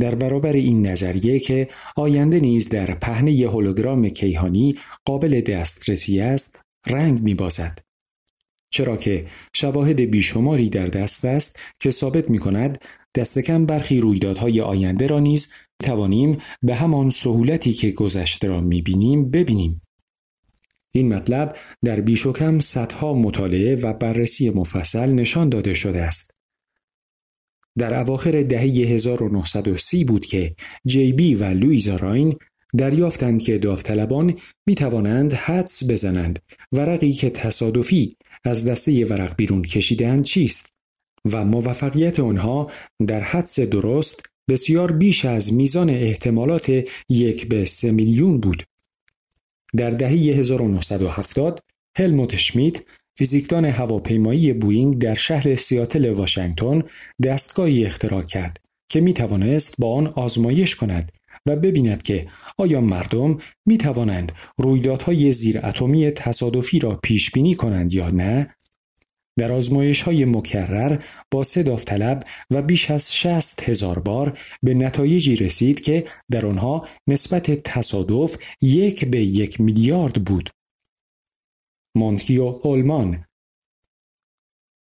در 0.00 0.14
برابر 0.14 0.52
این 0.52 0.86
نظریه 0.86 1.38
که 1.38 1.68
آینده 1.96 2.40
نیز 2.40 2.68
در 2.68 2.94
پهنه 2.94 3.48
هولوگرام 3.48 4.08
کیهانی 4.08 4.74
قابل 5.04 5.40
دسترسی 5.40 6.20
است 6.20 6.60
رنگ 6.86 7.22
میبازد 7.22 7.78
چرا 8.70 8.96
که 8.96 9.26
شواهد 9.54 10.00
بیشماری 10.00 10.68
در 10.68 10.86
دست 10.86 11.24
است 11.24 11.60
که 11.80 11.90
ثابت 11.90 12.30
می 12.30 12.38
کند 12.38 12.78
دست 13.16 13.38
کم 13.38 13.66
برخی 13.66 14.00
رویدادهای 14.00 14.60
آینده 14.60 15.06
را 15.06 15.20
نیز 15.20 15.52
توانیم 15.82 16.38
به 16.62 16.74
همان 16.74 17.10
سهولتی 17.10 17.72
که 17.72 17.90
گذشته 17.90 18.48
را 18.48 18.60
می 18.60 18.82
بینیم 18.82 19.30
ببینیم. 19.30 19.80
این 20.92 21.14
مطلب 21.14 21.56
در 21.84 22.00
بیش 22.00 22.26
و 22.26 22.32
کم 22.32 22.58
صدها 22.58 23.14
مطالعه 23.14 23.76
و 23.76 23.92
بررسی 23.92 24.50
مفصل 24.50 25.10
نشان 25.10 25.48
داده 25.48 25.74
شده 25.74 26.02
است. 26.02 26.30
در 27.78 28.00
اواخر 28.00 28.42
دهه 28.42 28.62
1930 28.62 30.04
بود 30.04 30.26
که 30.26 30.54
جی 30.86 31.12
بی 31.12 31.34
و 31.34 31.44
لویزا 31.44 31.96
راین 31.96 32.36
دریافتند 32.76 33.42
که 33.42 33.58
داوطلبان 33.58 34.34
می 34.66 34.74
توانند 34.74 35.32
حدس 35.32 35.90
بزنند 35.90 36.38
ورقی 36.72 37.12
که 37.12 37.30
تصادفی 37.30 38.16
از 38.44 38.64
دسته 38.64 39.04
ورق 39.04 39.36
بیرون 39.36 39.62
کشیدند 39.62 40.24
چیست 40.24 40.66
و 41.32 41.44
موفقیت 41.44 42.20
آنها 42.20 42.70
در 43.06 43.20
حدس 43.20 43.60
درست 43.60 44.20
بسیار 44.48 44.92
بیش 44.92 45.24
از 45.24 45.54
میزان 45.54 45.90
احتمالات 45.90 46.84
یک 47.08 47.48
به 47.48 47.64
سه 47.64 47.92
میلیون 47.92 48.40
بود. 48.40 48.62
در 49.76 49.90
دهه 49.90 50.10
1970 50.10 51.60
هلموت 51.96 52.36
شمیت 52.36 52.76
فیزیکدان 53.18 53.64
هواپیمایی 53.64 54.52
بوینگ 54.52 54.98
در 54.98 55.14
شهر 55.14 55.54
سیاتل 55.54 56.10
واشنگتن 56.10 56.82
دستگاهی 57.22 57.86
اختراع 57.86 58.22
کرد 58.22 58.60
که 58.88 59.00
می 59.00 59.14
توانست 59.14 59.74
با 59.78 59.94
آن 59.94 60.06
آزمایش 60.06 60.76
کند 60.76 61.12
و 61.46 61.56
ببیند 61.56 62.02
که 62.02 62.26
آیا 62.58 62.80
مردم 62.80 63.38
می 63.66 63.78
توانند 63.78 64.32
رویدادهای 64.58 65.32
زیر 65.32 65.60
اتمی 65.66 66.10
تصادفی 66.10 66.78
را 66.78 66.94
پیش 67.02 67.30
بینی 67.30 67.54
کنند 67.54 67.92
یا 67.92 68.10
نه. 68.10 68.54
در 69.38 69.52
آزمایش 69.52 70.02
های 70.02 70.24
مکرر 70.24 71.02
با 71.30 71.42
سه 71.42 71.62
داوطلب 71.62 72.24
و 72.50 72.62
بیش 72.62 72.90
از 72.90 73.14
شست 73.14 73.68
هزار 73.68 73.98
بار 73.98 74.38
به 74.62 74.74
نتایجی 74.74 75.36
رسید 75.36 75.80
که 75.80 76.04
در 76.30 76.46
آنها 76.46 76.88
نسبت 77.06 77.50
تصادف 77.50 78.36
یک 78.60 79.04
به 79.04 79.20
یک 79.20 79.60
میلیارد 79.60 80.24
بود. 80.24 80.50
مونتگیو 81.96 82.60
اولمان 82.62 83.24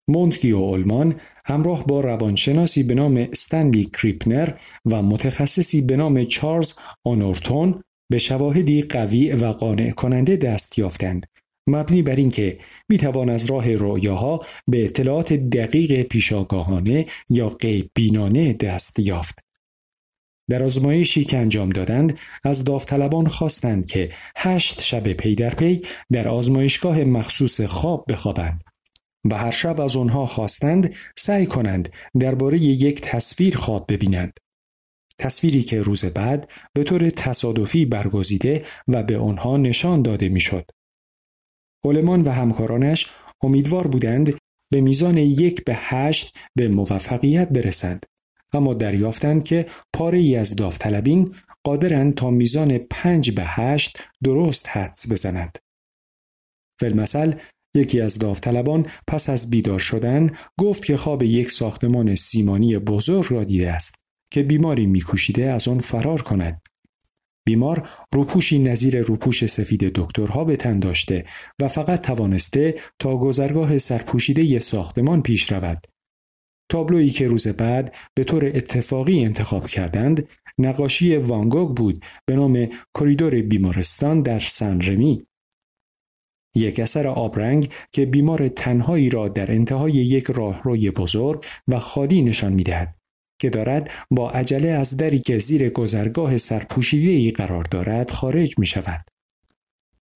مونتگیو 0.08 0.56
اولمان 0.56 1.20
همراه 1.44 1.86
با 1.86 2.00
روانشناسی 2.00 2.82
به 2.82 2.94
نام 2.94 3.16
استنلی 3.16 3.84
کریپنر 3.84 4.52
و 4.86 5.02
متخصصی 5.02 5.80
به 5.80 5.96
نام 5.96 6.24
چارلز 6.24 6.74
آنورتون 7.06 7.82
به 8.10 8.18
شواهدی 8.18 8.82
قوی 8.82 9.32
و 9.32 9.46
قانع 9.46 9.90
کننده 9.90 10.36
دست 10.36 10.78
یافتند 10.78 11.26
مبنی 11.66 12.02
بر 12.02 12.14
اینکه 12.14 12.58
می‌توان 12.88 13.30
از 13.30 13.50
راه 13.50 13.74
رؤیاها 13.74 14.46
به 14.68 14.84
اطلاعات 14.84 15.32
دقیق 15.32 16.02
پیشاگاهانه 16.02 17.06
یا 17.30 17.48
غیب 17.48 17.90
بینانه 17.94 18.52
دست 18.52 18.98
یافت. 18.98 19.38
در 20.50 20.64
آزمایشی 20.64 21.24
که 21.24 21.38
انجام 21.38 21.70
دادند 21.70 22.18
از 22.44 22.64
داوطلبان 22.64 23.28
خواستند 23.28 23.86
که 23.86 24.12
هشت 24.36 24.80
شب 24.80 25.12
پی 25.12 25.34
در 25.34 25.54
پی 25.54 25.82
در 26.12 26.28
آزمایشگاه 26.28 27.04
مخصوص 27.04 27.60
خواب 27.60 28.04
بخوابند 28.08 28.64
و 29.30 29.38
هر 29.38 29.50
شب 29.50 29.80
از 29.80 29.96
آنها 29.96 30.26
خواستند 30.26 30.94
سعی 31.18 31.46
کنند 31.46 31.92
درباره 32.20 32.58
یک 32.58 33.00
تصویر 33.00 33.56
خواب 33.56 33.92
ببینند. 33.92 34.32
تصویری 35.18 35.62
که 35.62 35.82
روز 35.82 36.04
بعد 36.04 36.50
به 36.74 36.84
طور 36.84 37.10
تصادفی 37.10 37.84
برگزیده 37.84 38.64
و 38.88 39.02
به 39.02 39.18
آنها 39.18 39.56
نشان 39.56 40.02
داده 40.02 40.28
می‌شد. 40.28 40.64
علمان 41.84 42.22
و 42.22 42.30
همکارانش 42.30 43.06
امیدوار 43.42 43.86
بودند 43.86 44.34
به 44.72 44.80
میزان 44.80 45.16
یک 45.16 45.64
به 45.64 45.74
هشت 45.76 46.36
به 46.56 46.68
موفقیت 46.68 47.48
برسند 47.48 48.06
اما 48.52 48.74
دریافتند 48.74 49.44
که 49.44 49.66
پاره 49.92 50.18
ای 50.18 50.36
از 50.36 50.56
داوطلبین 50.56 51.34
قادرند 51.64 52.14
تا 52.14 52.30
میزان 52.30 52.78
پنج 52.78 53.30
به 53.30 53.42
هشت 53.44 53.98
درست 54.24 54.68
حدس 54.68 55.12
بزنند. 55.12 55.58
فلمثل 56.80 57.32
یکی 57.74 58.00
از 58.00 58.18
داوطلبان 58.18 58.86
پس 59.08 59.30
از 59.30 59.50
بیدار 59.50 59.78
شدن 59.78 60.30
گفت 60.60 60.84
که 60.84 60.96
خواب 60.96 61.22
یک 61.22 61.50
ساختمان 61.50 62.14
سیمانی 62.14 62.78
بزرگ 62.78 63.26
را 63.30 63.44
دیده 63.44 63.72
است 63.72 63.94
که 64.32 64.42
بیماری 64.42 64.86
میکوشیده 64.86 65.44
از 65.44 65.68
آن 65.68 65.78
فرار 65.78 66.22
کند. 66.22 66.60
بیمار 67.50 67.88
روپوشی 68.14 68.58
نظیر 68.58 69.02
روپوش 69.02 69.46
سفید 69.46 69.84
دکترها 69.94 70.44
به 70.44 70.56
تن 70.56 70.78
داشته 70.78 71.24
و 71.60 71.68
فقط 71.68 72.06
توانسته 72.06 72.74
تا 72.98 73.16
گذرگاه 73.16 73.78
سرپوشیده 73.78 74.58
ساختمان 74.58 75.22
پیش 75.22 75.52
رود. 75.52 75.86
تابلویی 76.70 77.10
که 77.10 77.26
روز 77.26 77.48
بعد 77.48 77.94
به 78.14 78.24
طور 78.24 78.46
اتفاقی 78.46 79.24
انتخاب 79.24 79.66
کردند 79.66 80.28
نقاشی 80.58 81.16
وانگوگ 81.16 81.76
بود 81.76 82.04
به 82.26 82.36
نام 82.36 82.68
کریدور 82.98 83.42
بیمارستان 83.42 84.22
در 84.22 84.38
سنرمی. 84.38 85.26
یک 86.54 86.80
اثر 86.80 87.06
آبرنگ 87.06 87.68
که 87.92 88.06
بیمار 88.06 88.48
تنهایی 88.48 89.10
را 89.10 89.28
در 89.28 89.52
انتهای 89.52 89.92
یک 89.92 90.24
راهروی 90.24 90.90
بزرگ 90.90 91.44
و 91.68 91.78
خالی 91.78 92.22
نشان 92.22 92.52
می‌دهد 92.52 92.99
که 93.40 93.50
دارد 93.50 93.90
با 94.10 94.30
عجله 94.30 94.68
از 94.68 94.96
دری 94.96 95.18
که 95.18 95.38
زیر 95.38 95.70
گذرگاه 95.70 96.36
سرپوشیده 96.36 97.10
ای 97.10 97.30
قرار 97.30 97.64
دارد 97.64 98.10
خارج 98.10 98.58
می 98.58 98.66
شود. 98.66 99.00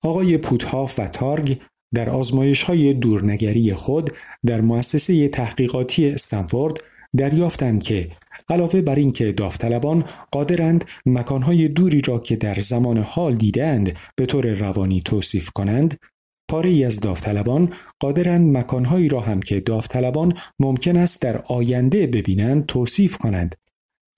آقای 0.03 0.39
پوتهاف 0.39 0.99
و 0.99 1.09
تارگ 1.09 1.61
در 1.95 2.11
آزمایش 2.11 2.63
های 2.63 2.95
دورنگری 2.95 3.75
خود 3.75 4.11
در 4.47 4.61
مؤسسه 4.61 5.29
تحقیقاتی 5.29 6.09
استنفورد 6.09 6.81
دریافتند 7.17 7.83
که 7.83 8.11
علاوه 8.49 8.83
بر 8.83 8.95
اینکه 8.95 9.33
داوطلبان 9.33 10.05
قادرند 10.31 10.85
مکانهای 11.07 11.69
دوری 11.69 12.01
را 12.01 12.19
که 12.19 12.37
در 12.37 12.55
زمان 12.55 12.99
حال 12.99 13.35
دیدند 13.35 13.97
به 14.17 14.27
طور 14.27 14.47
روانی 14.47 15.03
توصیف 15.05 15.51
کنند 15.51 15.99
پاره 16.49 16.71
ای 16.71 16.85
از 16.85 17.01
داوطلبان 17.01 17.73
قادرند 18.01 18.57
مکانهایی 18.57 19.09
را 19.09 19.21
هم 19.21 19.41
که 19.41 19.61
داوطلبان 19.61 20.39
ممکن 20.61 20.97
است 20.97 21.23
در 21.23 21.43
آینده 21.43 22.07
ببینند 22.07 22.67
توصیف 22.67 23.17
کنند 23.17 23.55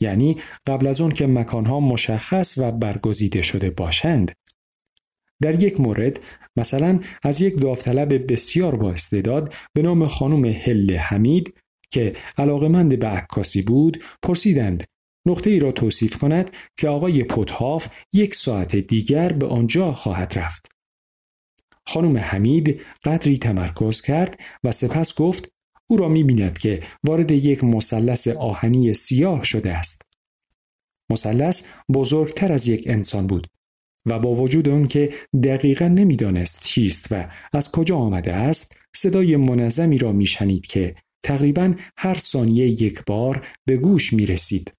یعنی 0.00 0.36
قبل 0.66 0.86
از 0.86 1.00
آن 1.00 1.10
که 1.10 1.26
مکانها 1.26 1.80
مشخص 1.80 2.58
و 2.58 2.72
برگزیده 2.72 3.42
شده 3.42 3.70
باشند 3.70 4.32
در 5.42 5.62
یک 5.62 5.80
مورد 5.80 6.20
مثلا 6.56 7.00
از 7.22 7.40
یک 7.40 7.60
داوطلب 7.60 8.32
بسیار 8.32 8.76
با 8.76 8.92
استعداد 8.92 9.54
به 9.72 9.82
نام 9.82 10.06
خانم 10.06 10.44
هل 10.44 10.96
حمید 10.96 11.60
که 11.90 12.12
علاقمند 12.38 12.98
به 12.98 13.06
عکاسی 13.06 13.62
بود 13.62 14.04
پرسیدند 14.22 14.84
نقطه 15.26 15.50
ای 15.50 15.58
را 15.58 15.72
توصیف 15.72 16.16
کند 16.16 16.50
که 16.76 16.88
آقای 16.88 17.24
پوتهاف 17.24 17.88
یک 18.12 18.34
ساعت 18.34 18.76
دیگر 18.76 19.32
به 19.32 19.46
آنجا 19.46 19.92
خواهد 19.92 20.38
رفت. 20.38 20.75
خانم 21.96 22.18
حمید 22.18 22.80
قدری 23.04 23.38
تمرکز 23.38 24.00
کرد 24.00 24.40
و 24.64 24.72
سپس 24.72 25.14
گفت 25.14 25.52
او 25.86 25.96
را 25.96 26.08
می 26.08 26.24
بیند 26.24 26.58
که 26.58 26.82
وارد 27.04 27.30
یک 27.30 27.64
مثلث 27.64 28.28
آهنی 28.28 28.94
سیاه 28.94 29.44
شده 29.44 29.72
است. 29.76 30.02
مثلث 31.10 31.62
بزرگتر 31.92 32.52
از 32.52 32.68
یک 32.68 32.84
انسان 32.86 33.26
بود 33.26 33.46
و 34.06 34.18
با 34.18 34.34
وجود 34.34 34.68
آن 34.68 34.86
که 34.86 35.14
دقیقا 35.44 35.88
نمی‌دانست 35.88 36.62
چیست 36.62 37.06
و 37.10 37.28
از 37.52 37.70
کجا 37.70 37.96
آمده 37.96 38.32
است 38.32 38.76
صدای 38.96 39.36
منظمی 39.36 39.98
را 39.98 40.12
میشنید 40.12 40.66
که 40.66 40.94
تقریبا 41.22 41.74
هر 41.98 42.14
ثانیه 42.14 42.66
یک 42.66 43.04
بار 43.04 43.46
به 43.64 43.76
گوش 43.76 44.12
می 44.12 44.26
رسید. 44.26 44.72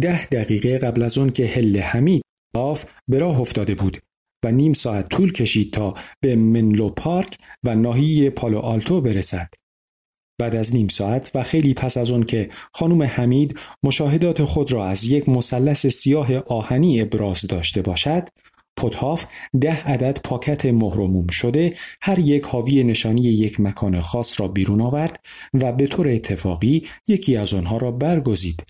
ده 0.00 0.26
دقیقه 0.26 0.78
قبل 0.78 1.02
از 1.02 1.18
آن 1.18 1.30
که 1.30 1.46
هل 1.46 1.78
حمید 1.78 2.22
آف 2.54 2.90
به 3.08 3.18
راه 3.18 3.40
افتاده 3.40 3.74
بود 3.74 3.98
و 4.44 4.50
نیم 4.50 4.72
ساعت 4.72 5.08
طول 5.08 5.32
کشید 5.32 5.72
تا 5.72 5.94
به 6.20 6.36
منلو 6.36 6.88
پارک 6.90 7.38
و 7.64 7.74
ناحیه 7.74 8.30
پالو 8.30 8.58
آلتو 8.58 9.00
برسد. 9.00 9.48
بعد 10.40 10.54
از 10.54 10.74
نیم 10.74 10.88
ساعت 10.88 11.30
و 11.34 11.42
خیلی 11.42 11.74
پس 11.74 11.96
از 11.96 12.10
آن 12.10 12.22
که 12.22 12.48
خانم 12.72 13.02
حمید 13.02 13.58
مشاهدات 13.82 14.44
خود 14.44 14.72
را 14.72 14.86
از 14.86 15.04
یک 15.04 15.28
مثلث 15.28 15.86
سیاه 15.86 16.36
آهنی 16.36 17.00
ابراز 17.00 17.40
داشته 17.40 17.82
باشد 17.82 18.28
پوتهاف 18.76 19.24
ده 19.60 19.84
عدد 19.84 20.20
پاکت 20.24 20.66
مهرموم 20.66 21.26
شده 21.26 21.74
هر 22.02 22.18
یک 22.18 22.42
حاوی 22.42 22.84
نشانی 22.84 23.22
یک 23.22 23.60
مکان 23.60 24.00
خاص 24.00 24.40
را 24.40 24.48
بیرون 24.48 24.80
آورد 24.80 25.20
و 25.54 25.72
به 25.72 25.86
طور 25.86 26.08
اتفاقی 26.08 26.86
یکی 27.08 27.36
از 27.36 27.54
آنها 27.54 27.76
را 27.76 27.90
برگزید. 27.90 28.62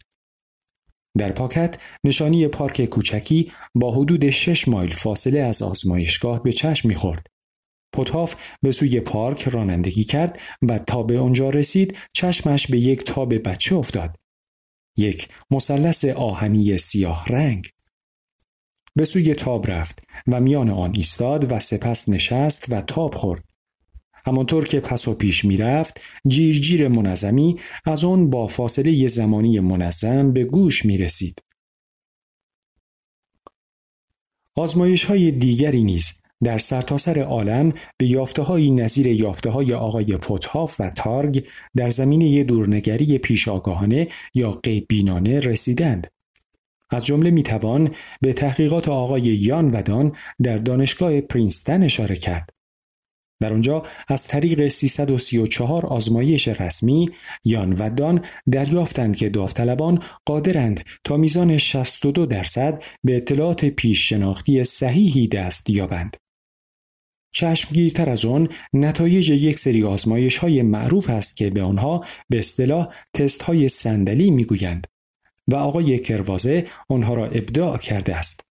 در 1.18 1.32
پاکت 1.32 1.76
نشانی 2.04 2.48
پارک 2.48 2.84
کوچکی 2.84 3.52
با 3.74 3.94
حدود 3.94 4.30
6 4.30 4.68
مایل 4.68 4.90
فاصله 4.90 5.40
از 5.40 5.62
آزمایشگاه 5.62 6.42
به 6.42 6.52
چشم 6.52 6.88
می‌خورد. 6.88 7.26
پوتهاف 7.92 8.34
به 8.62 8.72
سوی 8.72 9.00
پارک 9.00 9.48
رانندگی 9.48 10.04
کرد 10.04 10.38
و 10.62 10.78
تا 10.78 11.02
به 11.02 11.18
آنجا 11.18 11.50
رسید 11.50 11.96
چشمش 12.14 12.66
به 12.66 12.78
یک 12.78 13.04
تاب 13.04 13.48
بچه 13.48 13.76
افتاد. 13.76 14.16
یک 14.96 15.28
مثلث 15.50 16.04
آهنی 16.04 16.78
سیاه 16.78 17.26
رنگ. 17.26 17.68
به 18.96 19.04
سوی 19.04 19.34
تاب 19.34 19.70
رفت 19.70 20.04
و 20.26 20.40
میان 20.40 20.70
آن 20.70 20.94
ایستاد 20.94 21.52
و 21.52 21.58
سپس 21.58 22.08
نشست 22.08 22.66
و 22.68 22.80
تاب 22.80 23.14
خورد. 23.14 23.51
همانطور 24.26 24.64
که 24.64 24.80
پس 24.80 25.08
و 25.08 25.14
پیش 25.14 25.44
می‌رفت 25.44 26.00
جیر 26.28 26.88
منظمی 26.88 27.56
از 27.84 28.04
آن 28.04 28.30
با 28.30 28.46
فاصله 28.46 29.06
زمانی 29.06 29.60
منظم 29.60 30.32
به 30.32 30.44
گوش 30.44 30.84
می 30.84 30.98
رسید. 30.98 31.42
آزمایش 34.54 35.04
های 35.04 35.30
دیگری 35.30 35.84
نیز 35.84 36.12
در 36.42 36.58
سرتاسر 36.58 37.14
سر 37.14 37.20
عالم 37.20 37.72
به 37.96 38.06
یافته 38.06 38.42
های 38.42 38.70
نظیر 38.70 39.06
یافته 39.06 39.50
های 39.50 39.74
آقای 39.74 40.16
پوتهاف 40.16 40.80
و 40.80 40.90
تارگ 40.90 41.46
در 41.76 41.90
زمینه 41.90 42.44
دورنگری 42.44 43.18
پیش 43.18 43.48
آگاهانه 43.48 44.08
یا 44.34 44.50
قیبینانه 44.50 45.40
رسیدند. 45.40 46.06
از 46.90 47.06
جمله 47.06 47.30
می‌توان 47.30 47.94
به 48.20 48.32
تحقیقات 48.32 48.88
آقای 48.88 49.22
یان 49.22 49.70
ودان 49.70 50.16
در 50.42 50.58
دانشگاه 50.58 51.20
پرینستن 51.20 51.82
اشاره 51.82 52.16
کرد. 52.16 52.50
در 53.42 53.52
آنجا 53.52 53.82
از 54.08 54.26
طریق 54.26 54.68
334 54.68 55.86
آزمایش 55.86 56.48
رسمی 56.48 57.10
یان 57.44 57.72
و 57.72 57.90
دان 57.90 58.24
دریافتند 58.50 59.16
که 59.16 59.28
داوطلبان 59.28 60.02
قادرند 60.24 60.84
تا 61.04 61.16
میزان 61.16 61.58
62 61.58 62.26
درصد 62.26 62.82
به 63.04 63.16
اطلاعات 63.16 63.64
پیش 63.64 64.08
شناختی 64.08 64.64
صحیحی 64.64 65.28
دست 65.28 65.70
یابند. 65.70 66.16
چشمگیرتر 67.34 68.10
از 68.10 68.24
آن 68.24 68.48
نتایج 68.72 69.30
یک 69.30 69.58
سری 69.58 69.84
آزمایش 69.84 70.36
های 70.36 70.62
معروف 70.62 71.10
است 71.10 71.36
که 71.36 71.50
به 71.50 71.62
آنها 71.62 72.04
به 72.28 72.38
اصطلاح 72.38 72.88
تست 73.14 73.42
های 73.42 73.68
صندلی 73.68 74.30
می‌گویند. 74.30 74.86
و 75.48 75.56
آقای 75.56 75.98
کروازه 75.98 76.66
آنها 76.88 77.14
را 77.14 77.26
ابداع 77.26 77.78
کرده 77.78 78.16
است. 78.16 78.51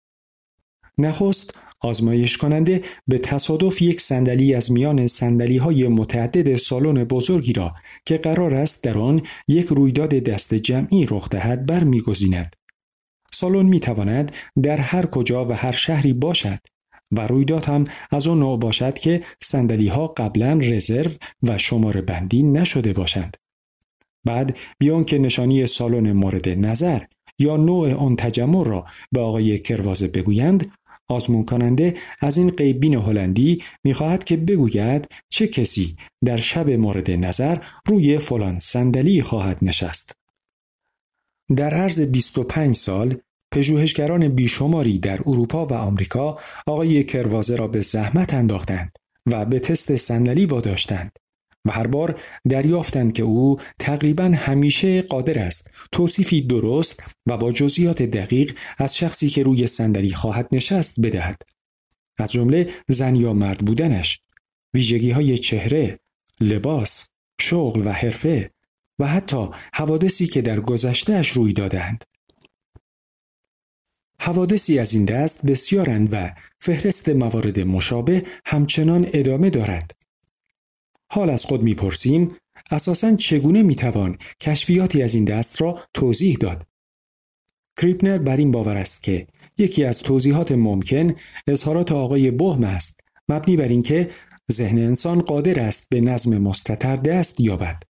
نخست 1.00 1.60
آزمایش 1.82 2.38
کننده 2.38 2.82
به 3.08 3.18
تصادف 3.18 3.82
یک 3.82 4.02
صندلی 4.02 4.54
از 4.54 4.72
میان 4.72 5.08
صندلی 5.08 5.58
های 5.58 5.88
متعدد 5.88 6.56
سالن 6.56 7.04
بزرگی 7.04 7.54
را 7.54 7.76
که 8.06 8.18
قرار 8.18 8.56
است 8.56 8.84
در 8.84 8.98
آن 8.98 9.22
یک 9.48 9.66
رویداد 9.66 10.10
دست 10.10 10.54
جمعی 10.54 11.06
رخ 11.06 11.30
دهد 11.30 11.66
برمیگزیند. 11.66 12.56
سالن 13.32 13.66
می 13.66 13.80
تواند 13.80 14.32
در 14.64 14.78
هر 14.78 15.06
کجا 15.06 15.46
و 15.46 15.54
هر 15.54 15.72
شهری 15.72 16.14
باشد 16.14 16.60
و 17.12 17.28
رویداد 17.28 17.66
هم 17.66 17.86
از 18.12 18.28
آن 18.28 18.40
نوع 18.40 18.60
باشد 18.60 18.94
که 18.94 19.24
صندلی 19.42 19.88
ها 19.88 20.08
قبلا 20.08 20.54
رزرو 20.54 21.12
و 21.44 21.58
شماره 21.58 22.02
بندی 22.02 22.44
نشده 22.44 22.94
باشند. 22.94 23.38
بعد 24.26 24.58
بیان 24.80 25.04
که 25.04 25.18
نشانی 25.18 25.68
سالن 25.68 26.12
مورد 26.12 26.50
نظر 26.50 27.02
یا 27.40 27.58
نوع 27.58 27.94
آن 27.94 28.16
تجمع 28.16 28.66
را 28.66 28.86
به 29.12 29.22
آقای 29.22 29.60
کروازه 29.60 30.08
بگویند 30.08 30.72
آزمون 31.10 31.46
کننده 31.46 31.94
از 32.20 32.38
این 32.38 32.50
قیبین 32.50 32.96
هلندی 32.96 33.64
می‌خواهد 33.84 34.24
که 34.24 34.38
بگوید 34.38 35.08
چه 35.30 35.48
کسی 35.48 35.96
در 36.26 36.38
شب 36.38 36.70
مورد 36.70 37.12
نظر 37.12 37.58
روی 37.86 38.20
فلان 38.20 38.60
صندلی 38.60 39.22
خواهد 39.22 39.58
نشست. 39.62 40.12
در 41.56 41.74
عرض 41.74 42.02
25 42.02 42.76
سال 42.76 43.18
پژوهشگران 43.52 44.28
بیشماری 44.28 45.00
در 45.00 45.20
اروپا 45.26 45.66
و 45.66 45.74
آمریکا 45.74 46.38
آقای 46.68 47.04
کروازه 47.04 47.56
را 47.56 47.68
به 47.68 47.82
زحمت 47.82 48.34
انداختند 48.34 48.92
و 49.26 49.46
به 49.46 49.60
تست 49.60 49.96
صندلی 49.96 50.46
واداشتند 50.46 51.12
و 51.70 51.72
هر 51.72 51.88
بار 51.88 52.20
دریافتند 52.50 53.14
که 53.14 53.24
او 53.24 53.58
تقریبا 53.80 54.24
همیشه 54.24 55.02
قادر 55.02 55.40
است 55.40 55.76
توصیفی 55.92 56.42
درست 56.42 57.16
و 57.26 57.38
با 57.38 57.52
جزئیات 57.52 58.02
دقیق 58.02 58.58
از 58.78 58.98
شخصی 58.98 59.30
که 59.30 59.44
روی 59.44 59.68
صندلی 59.68 60.14
خواهد 60.14 60.48
نشست 60.52 61.02
بدهد. 61.02 61.42
از 62.18 62.32
جمله 62.32 62.70
زن 62.88 63.16
یا 63.16 63.34
مرد 63.34 63.58
بودنش 63.58 64.20
ویژگی 64.74 65.12
های 65.12 65.38
چهره 65.38 66.00
لباس 66.42 67.08
شغل 67.42 67.88
و 67.88 67.92
حرفه 67.92 68.52
و 69.00 69.08
حتی 69.08 69.50
حوادثی 69.74 70.28
که 70.28 70.42
در 70.42 70.60
گذشتهش 70.60 71.28
روی 71.28 71.54
دادند 71.54 72.04
حوادثی 74.22 74.80
از 74.80 74.94
این 74.94 75.06
دست 75.06 75.46
بسیارند 75.46 76.10
و 76.12 76.32
فهرست 76.60 77.10
موارد 77.10 77.60
مشابه 77.60 78.26
همچنان 78.46 79.10
ادامه 79.14 79.50
دارد 79.50 79.99
حال 81.12 81.30
از 81.30 81.46
خود 81.46 81.64
می‌پرسیم 81.64 82.36
اساسا 82.72 83.16
چگونه 83.16 83.64
می‌توان 83.64 84.18
کشفیاتی 84.42 85.04
از 85.04 85.16
این 85.16 85.26
دست 85.26 85.62
را 85.62 85.80
توضیح 85.94 86.38
داد؟ 86.40 86.66
کریپنر 87.82 88.18
بر 88.18 88.38
این 88.38 88.52
باور 88.52 88.78
است 88.78 89.04
که 89.04 89.28
یکی 89.58 89.84
از 89.84 90.00
توضیحات 90.00 90.52
ممکن 90.52 91.16
اظهارات 91.48 91.92
آقای 91.92 92.32
بهم 92.32 92.64
است 92.64 93.00
مبنی 93.30 93.58
بر 93.58 93.68
اینکه 93.68 94.10
ذهن 94.52 94.78
انسان 94.78 95.22
قادر 95.22 95.60
است 95.60 95.88
به 95.90 96.02
نظم 96.02 96.38
مستطر 96.38 96.96
دست 96.96 97.40
یابد. 97.40 97.84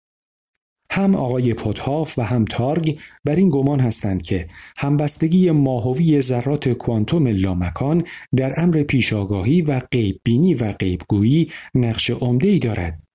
هم 0.92 1.16
آقای 1.16 1.54
پوتهاف 1.54 2.20
و 2.20 2.22
هم 2.22 2.46
تارگ 2.46 3.00
بر 3.26 3.36
این 3.36 3.50
گمان 3.50 3.80
هستند 3.80 4.22
که 4.22 4.48
همبستگی 4.78 5.52
ماهوی 5.52 6.22
ذرات 6.22 6.70
کوانتوم 6.70 7.28
لامکان 7.28 8.04
در 8.36 8.54
امر 8.58 8.84
پیشاگاهی 8.84 9.62
و 9.62 9.80
غیب 9.80 10.22
بینی 10.24 10.54
و 10.54 10.72
غیبگویی 10.72 11.52
نقش 11.76 12.12
ای 12.42 12.60
دارد. 12.60 13.09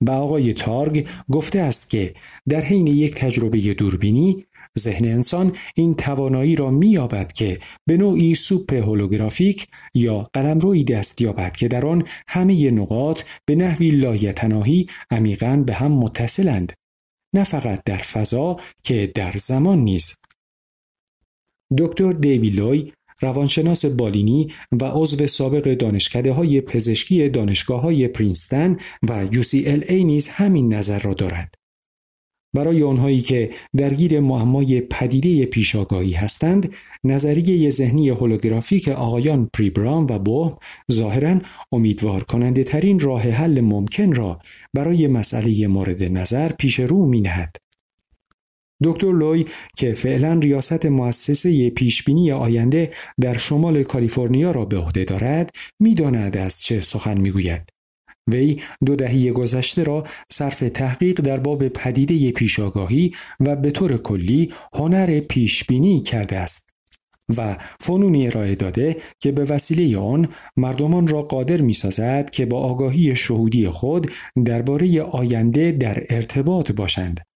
و 0.00 0.10
آقای 0.10 0.52
تارگ 0.52 1.08
گفته 1.30 1.58
است 1.58 1.90
که 1.90 2.14
در 2.48 2.60
حین 2.60 2.86
یک 2.86 3.14
تجربه 3.14 3.74
دوربینی 3.74 4.46
ذهن 4.78 5.04
انسان 5.04 5.56
این 5.74 5.94
توانایی 5.94 6.56
را 6.56 6.70
مییابد 6.70 7.32
که 7.32 7.60
به 7.86 7.96
نوعی 7.96 8.34
سوپ 8.34 8.72
هولوگرافیک 8.72 9.66
یا 9.94 10.30
قلمروی 10.32 10.84
دست 10.84 11.20
یابد 11.20 11.56
که 11.56 11.68
در 11.68 11.86
آن 11.86 12.04
همه 12.28 12.70
نقاط 12.70 13.22
به 13.44 13.54
نحوی 13.54 13.90
لایتناهی 13.90 14.86
عمیقا 15.10 15.62
به 15.66 15.74
هم 15.74 15.92
متصلند 15.92 16.72
نه 17.34 17.44
فقط 17.44 17.82
در 17.84 17.96
فضا 17.96 18.56
که 18.82 19.12
در 19.14 19.32
زمان 19.36 19.78
نیز 19.78 20.14
دکتر 21.78 22.10
دیویلوی 22.10 22.92
روانشناس 23.20 23.84
بالینی 23.84 24.52
و 24.72 24.84
عضو 24.84 25.26
سابق 25.26 25.74
دانشکده 25.74 26.32
های 26.32 26.60
پزشکی 26.60 27.28
دانشگاه 27.28 27.80
های 27.80 28.08
پرینستن 28.08 28.76
و 29.08 29.26
UCLA 29.26 29.90
نیز 29.92 30.28
همین 30.28 30.74
نظر 30.74 30.98
را 30.98 31.14
دارد. 31.14 31.54
برای 32.54 32.82
آنهایی 32.82 33.20
که 33.20 33.50
درگیر 33.76 34.20
معمای 34.20 34.80
پدیده 34.80 35.46
پیشاگاهی 35.46 36.12
هستند 36.12 36.72
نظریه 37.04 37.70
ذهنی 37.70 38.08
هولوگرافیک 38.08 38.88
آقایان 38.88 39.50
پریبرام 39.54 40.06
و 40.10 40.18
بوه 40.18 40.58
ظاهرا 40.92 41.38
امیدوار 41.72 42.22
کننده 42.22 42.64
ترین 42.64 43.00
راه 43.00 43.22
حل 43.22 43.60
ممکن 43.60 44.14
را 44.14 44.38
برای 44.74 45.06
مسئله 45.06 45.66
مورد 45.66 46.02
نظر 46.02 46.52
پیش 46.52 46.80
رو 46.80 47.06
می 47.06 47.20
نهد. 47.20 47.56
دکتر 48.84 49.12
لوی 49.12 49.44
که 49.76 49.92
فعلا 49.92 50.38
ریاست 50.42 50.86
مؤسسه 50.86 51.70
پیشبینی 51.70 52.32
آینده 52.32 52.92
در 53.20 53.36
شمال 53.36 53.82
کالیفرنیا 53.82 54.50
را 54.50 54.64
به 54.64 54.78
عهده 54.78 55.04
دارد 55.04 55.50
می‌داند 55.80 56.36
از 56.36 56.60
چه 56.60 56.80
سخن 56.80 57.20
می‌گوید. 57.20 57.62
وی 58.28 58.60
دو 58.86 58.96
دهه 58.96 59.32
گذشته 59.32 59.82
را 59.82 60.04
صرف 60.32 60.58
تحقیق 60.74 61.20
در 61.20 61.36
باب 61.36 61.68
پدیده 61.68 62.30
پیشاگاهی 62.32 63.12
و 63.40 63.56
به 63.56 63.70
طور 63.70 63.96
کلی 63.96 64.52
هنر 64.74 65.20
پیشبینی 65.20 66.00
کرده 66.00 66.36
است 66.36 66.68
و 67.36 67.56
فنونی 67.80 68.26
ارائه 68.26 68.54
داده 68.54 68.96
که 69.20 69.32
به 69.32 69.44
وسیله 69.44 69.98
آن 69.98 70.28
مردمان 70.56 71.06
را 71.06 71.22
قادر 71.22 71.60
می 71.60 71.74
سازد 71.74 72.30
که 72.30 72.46
با 72.46 72.60
آگاهی 72.60 73.16
شهودی 73.16 73.68
خود 73.68 74.10
درباره 74.44 75.02
آینده 75.02 75.72
در 75.72 76.02
ارتباط 76.10 76.72
باشند. 76.72 77.27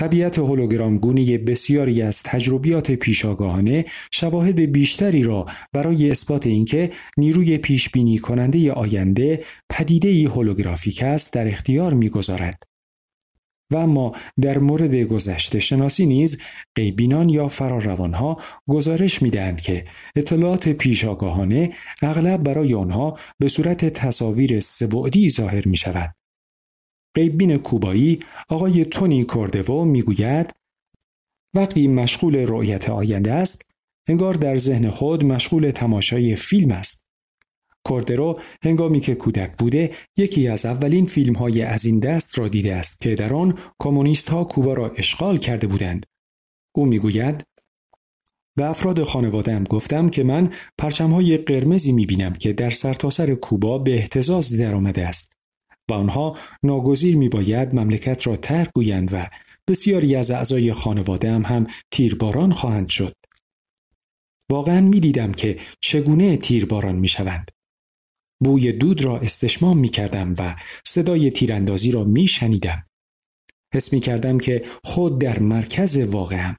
طبیعت 0.00 0.38
هولوگرام 0.38 0.98
گونی 0.98 1.38
بسیاری 1.38 2.02
از 2.02 2.22
تجربیات 2.22 2.90
پیشاگاهانه 2.90 3.84
شواهد 4.12 4.60
بیشتری 4.60 5.22
را 5.22 5.46
برای 5.72 6.10
اثبات 6.10 6.46
اینکه 6.46 6.90
نیروی 7.16 7.58
پیش 7.58 7.90
بینی 7.90 8.18
کننده 8.18 8.72
آینده 8.72 9.44
پدیده 9.70 10.28
هولوگرافیک 10.28 11.02
است 11.02 11.32
در 11.32 11.48
اختیار 11.48 11.94
می‌گذارد. 11.94 12.62
و 13.72 13.76
اما 13.76 14.12
در 14.40 14.58
مورد 14.58 14.94
گذشته 14.94 15.60
شناسی 15.60 16.06
نیز 16.06 16.38
قیبینان 16.74 17.28
یا 17.28 17.48
فراروانها 17.48 18.40
گزارش 18.68 19.22
می‌دهند 19.22 19.60
که 19.60 19.84
اطلاعات 20.16 20.68
پیشاگاهانه 20.68 21.72
اغلب 22.02 22.42
برای 22.42 22.74
آنها 22.74 23.18
به 23.38 23.48
صورت 23.48 23.84
تصاویر 23.84 24.60
سبعدی 24.60 25.28
ظاهر 25.28 25.68
می 25.68 25.76
شود. 25.76 26.19
قیبین 27.14 27.58
کوبایی 27.58 28.20
آقای 28.48 28.84
تونی 28.84 29.24
کوردوو 29.24 29.84
می‌گوید 29.84 30.54
وقتی 31.54 31.88
مشغول 31.88 32.36
رؤیت 32.36 32.90
آینده 32.90 33.32
است 33.32 33.62
انگار 34.08 34.34
در 34.34 34.56
ذهن 34.56 34.90
خود 34.90 35.24
مشغول 35.24 35.70
تماشای 35.70 36.36
فیلم 36.36 36.72
است. 36.72 37.04
کوردرو 37.84 38.40
هنگامی 38.62 39.00
که 39.00 39.14
کودک 39.14 39.56
بوده 39.58 39.94
یکی 40.16 40.48
از 40.48 40.66
اولین 40.66 41.06
فیلم 41.06 41.34
های 41.34 41.62
از 41.62 41.84
این 41.84 41.98
دست 41.98 42.38
را 42.38 42.48
دیده 42.48 42.74
است 42.74 43.00
که 43.00 43.14
در 43.14 43.34
آن 43.34 43.58
کمونیست 43.78 44.28
ها 44.28 44.44
کوبا 44.44 44.74
را 44.74 44.90
اشغال 44.90 45.38
کرده 45.38 45.66
بودند. 45.66 46.06
او 46.74 46.86
می‌گوید 46.86 47.44
به 48.56 48.64
افراد 48.64 49.02
خانوادهام 49.04 49.64
گفتم 49.64 50.08
که 50.08 50.22
من 50.22 50.50
پرچم 50.78 51.10
های 51.10 51.36
قرمزی 51.36 51.92
می 51.92 52.06
بینم 52.06 52.32
که 52.32 52.52
در 52.52 52.70
سرتاسر 52.70 53.26
سر 53.26 53.34
کوبا 53.34 53.78
به 53.78 53.94
احتزاز 53.94 54.58
درآمده 54.58 55.06
است. 55.06 55.39
و 55.90 55.92
آنها 55.92 56.36
ناگزیر 56.62 57.16
می 57.16 57.28
باید 57.28 57.74
مملکت 57.74 58.26
را 58.26 58.36
ترک 58.36 58.70
گویند 58.74 59.14
و 59.14 59.26
بسیاری 59.68 60.16
از 60.16 60.30
اعضای 60.30 60.72
خانواده 60.72 61.32
هم, 61.32 61.42
هم 61.42 61.64
تیرباران 61.90 62.52
خواهند 62.52 62.88
شد. 62.88 63.16
واقعا 64.50 64.80
می 64.80 65.00
دیدم 65.00 65.32
که 65.32 65.58
چگونه 65.80 66.36
تیرباران 66.36 66.94
می 66.94 67.08
شوند. 67.08 67.50
بوی 68.44 68.72
دود 68.72 69.04
را 69.04 69.18
استشمام 69.18 69.78
می 69.78 69.88
کردم 69.88 70.34
و 70.38 70.56
صدای 70.86 71.30
تیراندازی 71.30 71.90
را 71.90 72.04
می 72.04 72.26
شنیدم. 72.26 72.86
حس 73.74 73.92
می 73.92 74.00
کردم 74.00 74.38
که 74.38 74.64
خود 74.84 75.20
در 75.20 75.38
مرکز 75.38 75.96
واقعم. 75.98 76.56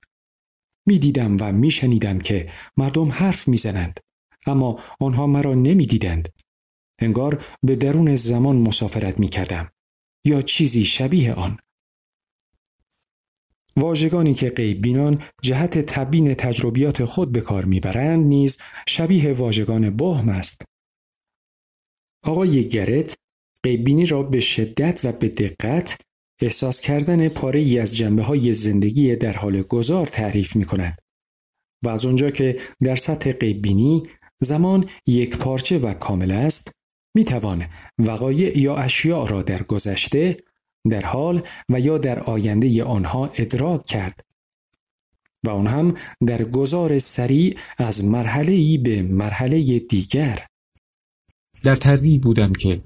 می 0.88 1.00
دیدم 1.00 1.38
و 1.39 1.52
می 1.52 1.72
شنیدم 1.72 2.20
که 2.20 2.50
مردم 2.78 3.12
حرف 3.12 3.48
می 3.48 3.58
زنند. 3.58 4.00
اما 4.46 4.80
آنها 5.00 5.28
مرا 5.28 5.54
نمی 5.54 5.86
دیدند 5.86 6.30
انگار 7.02 7.46
به 7.64 7.76
درون 7.76 8.16
زمان 8.16 8.56
مسافرت 8.56 9.20
می 9.20 9.28
کردم 9.28 9.72
یا 10.26 10.42
چیزی 10.42 10.86
شبیه 10.86 11.34
آن. 11.34 11.58
واژگانی 13.78 14.34
که 14.34 14.50
غیب 14.50 14.82
بینان 14.82 15.24
جهت 15.42 15.78
تبیین 15.78 16.34
تجربیات 16.34 17.06
خود 17.06 17.32
به 17.32 17.42
کار 17.42 17.66
می‌برند 17.66 18.26
نیز 18.26 18.58
شبیه 18.88 19.34
واژگان 19.34 19.98
بهم 19.98 20.30
است. 20.30 20.66
آقای 22.24 22.70
گرت 22.70 23.16
غیبینی 23.64 24.06
را 24.06 24.24
به 24.24 24.40
شدت 24.40 25.02
و 25.04 25.12
به 25.12 25.28
دقت 25.28 26.02
احساس 26.42 26.80
کردن 26.80 27.30
پاره 27.30 27.60
ای 27.60 27.80
از 27.80 27.98
جنبه 27.98 28.24
های 28.24 28.54
زندگی 28.54 29.16
در 29.16 29.38
حال 29.38 29.62
گذار 29.62 30.08
تعریف 30.08 30.56
می 30.56 30.66
کند. 30.66 31.00
و 31.84 31.90
از 31.90 32.06
آنجا 32.06 32.32
که 32.32 32.60
در 32.84 32.96
سطح 32.96 33.32
غیبینی 33.32 34.04
زمان 34.42 34.90
یک 35.08 35.38
پارچه 35.38 35.80
و 35.80 35.94
کامل 35.94 36.32
است 36.32 36.72
می 37.15 37.24
توان 37.24 37.65
وقایع 38.00 38.58
یا 38.58 38.76
اشیاء 38.76 39.26
را 39.26 39.41
در 39.41 39.63
گذشته، 39.63 40.38
در 40.89 41.06
حال 41.06 41.41
و 41.69 41.80
یا 41.80 41.97
در 41.97 42.19
آینده 42.19 42.84
آنها 42.84 43.32
ادراک 43.36 43.86
کرد 43.86 44.26
و 45.45 45.50
آن 45.50 45.67
هم 45.67 45.95
در 46.28 46.43
گذار 46.43 47.00
سریع 47.00 47.58
از 47.78 48.06
مرحله 48.06 48.52
ای 48.52 48.78
به 48.78 49.02
مرحله 49.02 49.80
دیگر. 49.80 50.45
در 51.63 51.76
تردید 51.76 52.21
بودم 52.21 52.54
که 52.54 52.82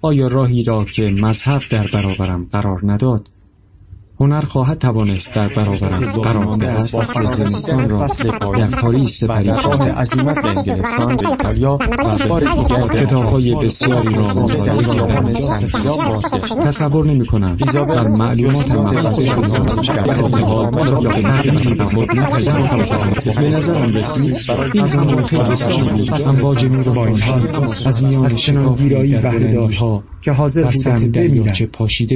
آیا 0.00 0.26
راهی 0.26 0.62
را 0.62 0.84
که 0.84 1.02
مذهب 1.02 1.62
در 1.70 1.86
برابرم 1.86 2.44
قرار 2.44 2.80
نداد 2.92 3.30
هنر 4.20 4.40
خواهد 4.40 4.78
توانست 4.78 5.34
در 5.34 5.48
برابرم 5.48 6.12
قرار 6.12 6.56
دهد 6.56 6.78
فصل 6.78 7.24
زمستان 7.26 7.88
را 7.88 8.06
در 8.58 8.66
پاریس 8.66 9.20
سپری 9.20 9.52
خواهد 9.52 9.82
عظیمت 9.82 10.42
به 10.42 10.48
انگلستان 10.48 11.16
به 11.16 11.28
ایتالیا 11.28 11.78
و 12.20 12.28
بار 12.28 12.40
دیگر 12.40 13.04
کتابهای 13.04 13.54
بسیاری 13.54 14.14
را 14.14 14.26
مطالعه 14.26 14.84
کردم 14.84 15.32
تصور 16.64 17.06
نمی 17.06 17.26
کنم 17.26 17.56
در 17.56 18.08
معلومات 18.08 18.72
محفظه 18.72 19.26
شما 19.82 20.70
به 20.70 20.86
به 22.06 23.32
به 23.40 23.48
نظرم 23.48 23.96
رسید 23.96 24.36
این 24.74 24.86
زمان 24.86 25.22
خیلی 25.22 25.56
سال 25.56 25.84
بود 25.84 26.12
امواج 26.12 26.66
از 27.86 28.04
میان 28.04 28.28
شنان 28.28 28.74
ویرایی 28.74 29.16
بهره 29.16 29.68
که 30.20 30.32
حاضر 30.32 30.70
بودم 30.70 31.10
بمیرم 31.10 31.54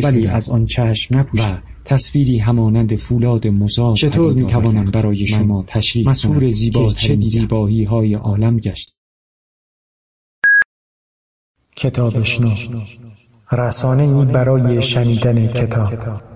ولی 0.02 0.26
از 0.26 0.50
آن 0.50 0.64
چشم 0.64 1.18
نپوشم 1.18 1.62
تصویری 1.88 2.38
همانند 2.38 2.96
فولاد 2.96 3.46
مزار 3.46 3.94
چطور 3.94 4.32
می 4.32 4.46
توانم 4.46 4.84
برای 4.84 5.26
شما 5.26 5.64
تشریح 5.66 6.08
مسئول 6.08 6.50
زیبا 6.50 6.92
چه 6.92 7.16
زیبایی 7.20 7.84
های 7.84 8.14
عالم 8.14 8.56
گشت. 8.56 8.92
کتاب 11.76 12.12
رسانه 13.52 14.32
برای 14.32 14.82
شنیدن 14.82 15.46
کتاب. 15.46 16.27